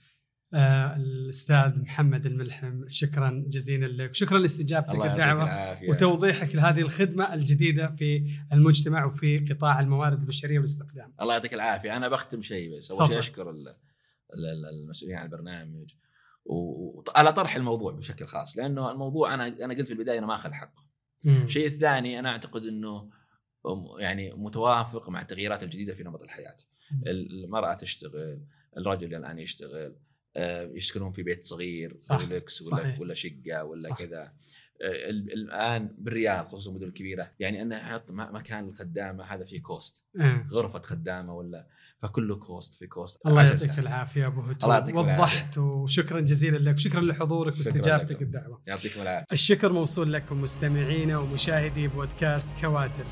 الأستاذ 0.54 1.78
محمد 1.78 2.26
الملحم 2.26 2.88
شكرا 2.88 3.44
جزيلا 3.48 3.86
لك. 3.86 4.14
شكرا 4.14 4.38
لاستجابتك 4.38 5.06
الدعوة 5.06 5.76
وتوضيحك 5.90 6.54
لهذه 6.54 6.80
الخدمة 6.80 7.34
الجديدة 7.34 7.90
في 7.90 8.30
المجتمع 8.52 9.04
وفي 9.04 9.38
قطاع 9.38 9.80
الموارد 9.80 10.20
البشرية 10.20 10.58
والاستخدام 10.58 11.14
الله 11.20 11.34
يعطيك 11.34 11.54
العافية. 11.54 11.96
أنا 11.96 12.08
بختم 12.08 12.42
شيء 12.42 12.78
بس. 12.78 12.90
أول 12.90 13.08
شيء 13.08 13.18
أشكر 13.18 13.54
المسؤولين 14.72 15.16
عن 15.16 15.24
البرنامج. 15.24 15.94
وعلى 16.44 17.32
طرح 17.32 17.56
الموضوع 17.56 17.92
بشكل 17.92 18.26
خاص 18.26 18.56
لأنه 18.56 18.90
الموضوع 18.90 19.34
أنا 19.34 19.46
أنا 19.46 19.74
قلت 19.74 19.86
في 19.86 19.92
البداية 19.92 20.18
انه 20.18 20.26
ما 20.26 20.34
أخذ 20.34 20.52
حقه. 20.52 20.84
الشيء 21.26 21.66
الثاني 21.66 22.18
أنا 22.18 22.28
أعتقد 22.28 22.62
أنه 22.62 23.10
يعني 23.98 24.32
متوافق 24.36 25.08
مع 25.08 25.22
التغييرات 25.22 25.62
الجديدة 25.62 25.94
في 25.94 26.02
نمط 26.02 26.22
الحياة. 26.22 26.56
المرأة 27.06 27.74
تشتغل 27.74 28.40
الرجل 28.76 29.14
الآن 29.14 29.38
يشتغل 29.38 29.70
آه، 29.82 30.13
يسكنون 30.74 31.12
في 31.12 31.22
بيت 31.22 31.44
صغير 31.44 31.96
صح 31.98 32.20
لكس 32.20 32.62
ولا 32.62 32.82
صحيح. 32.82 33.00
ولا 33.00 33.14
شقة 33.14 33.64
ولا 33.64 33.94
كذا. 33.94 34.32
آه، 34.82 35.10
الآن 35.10 35.94
بالرياض 35.98 36.46
خصوصا 36.46 36.70
المدن 36.70 36.86
الكبيرة 36.86 37.30
يعني 37.40 37.62
أنه 37.62 37.76
يحط 37.76 38.10
مكان 38.10 38.68
الخدامة 38.68 39.24
هذا 39.24 39.44
فيه 39.44 39.62
كوست. 39.62 40.04
غرفة 40.50 40.80
خدامة 40.80 41.34
ولا 41.34 41.66
فكله 42.02 42.36
cost 42.36 42.74
في 42.74 42.86
cost 42.86 43.26
الله 43.26 43.44
يعطيك 43.44 43.78
العافية 43.78 44.26
أبو 44.26 44.40
هتو. 44.40 44.98
وضحت 44.98 45.58
وشكرا 45.58 46.20
جزيلا 46.20 46.70
لك. 46.70 46.78
شكرا 46.78 47.00
لحضورك 47.00 47.56
واستجابتك 47.56 48.22
الدعوة. 48.22 48.62
يعطيكم 48.66 49.02
العافية. 49.02 49.26
الشكر 49.32 49.72
موصول 49.72 50.12
لكم 50.12 50.42
مستمعينا 50.42 51.18
ومشاهدي 51.18 51.88
بودكاست 51.88 52.50
كوادر. 52.60 53.06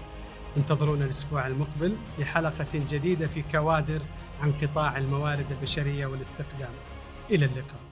انتظرونا 0.56 1.04
الأسبوع 1.04 1.46
المقبل 1.46 1.96
في 2.16 2.24
حلقة 2.24 2.86
جديدة 2.90 3.26
في 3.26 3.42
كوادر 3.42 4.02
عن 4.40 4.52
قطاع 4.52 4.98
الموارد 4.98 5.46
البشرية 5.50 6.06
والاستقدام 6.06 6.72
إلى 7.30 7.44
اللقاء. 7.44 7.91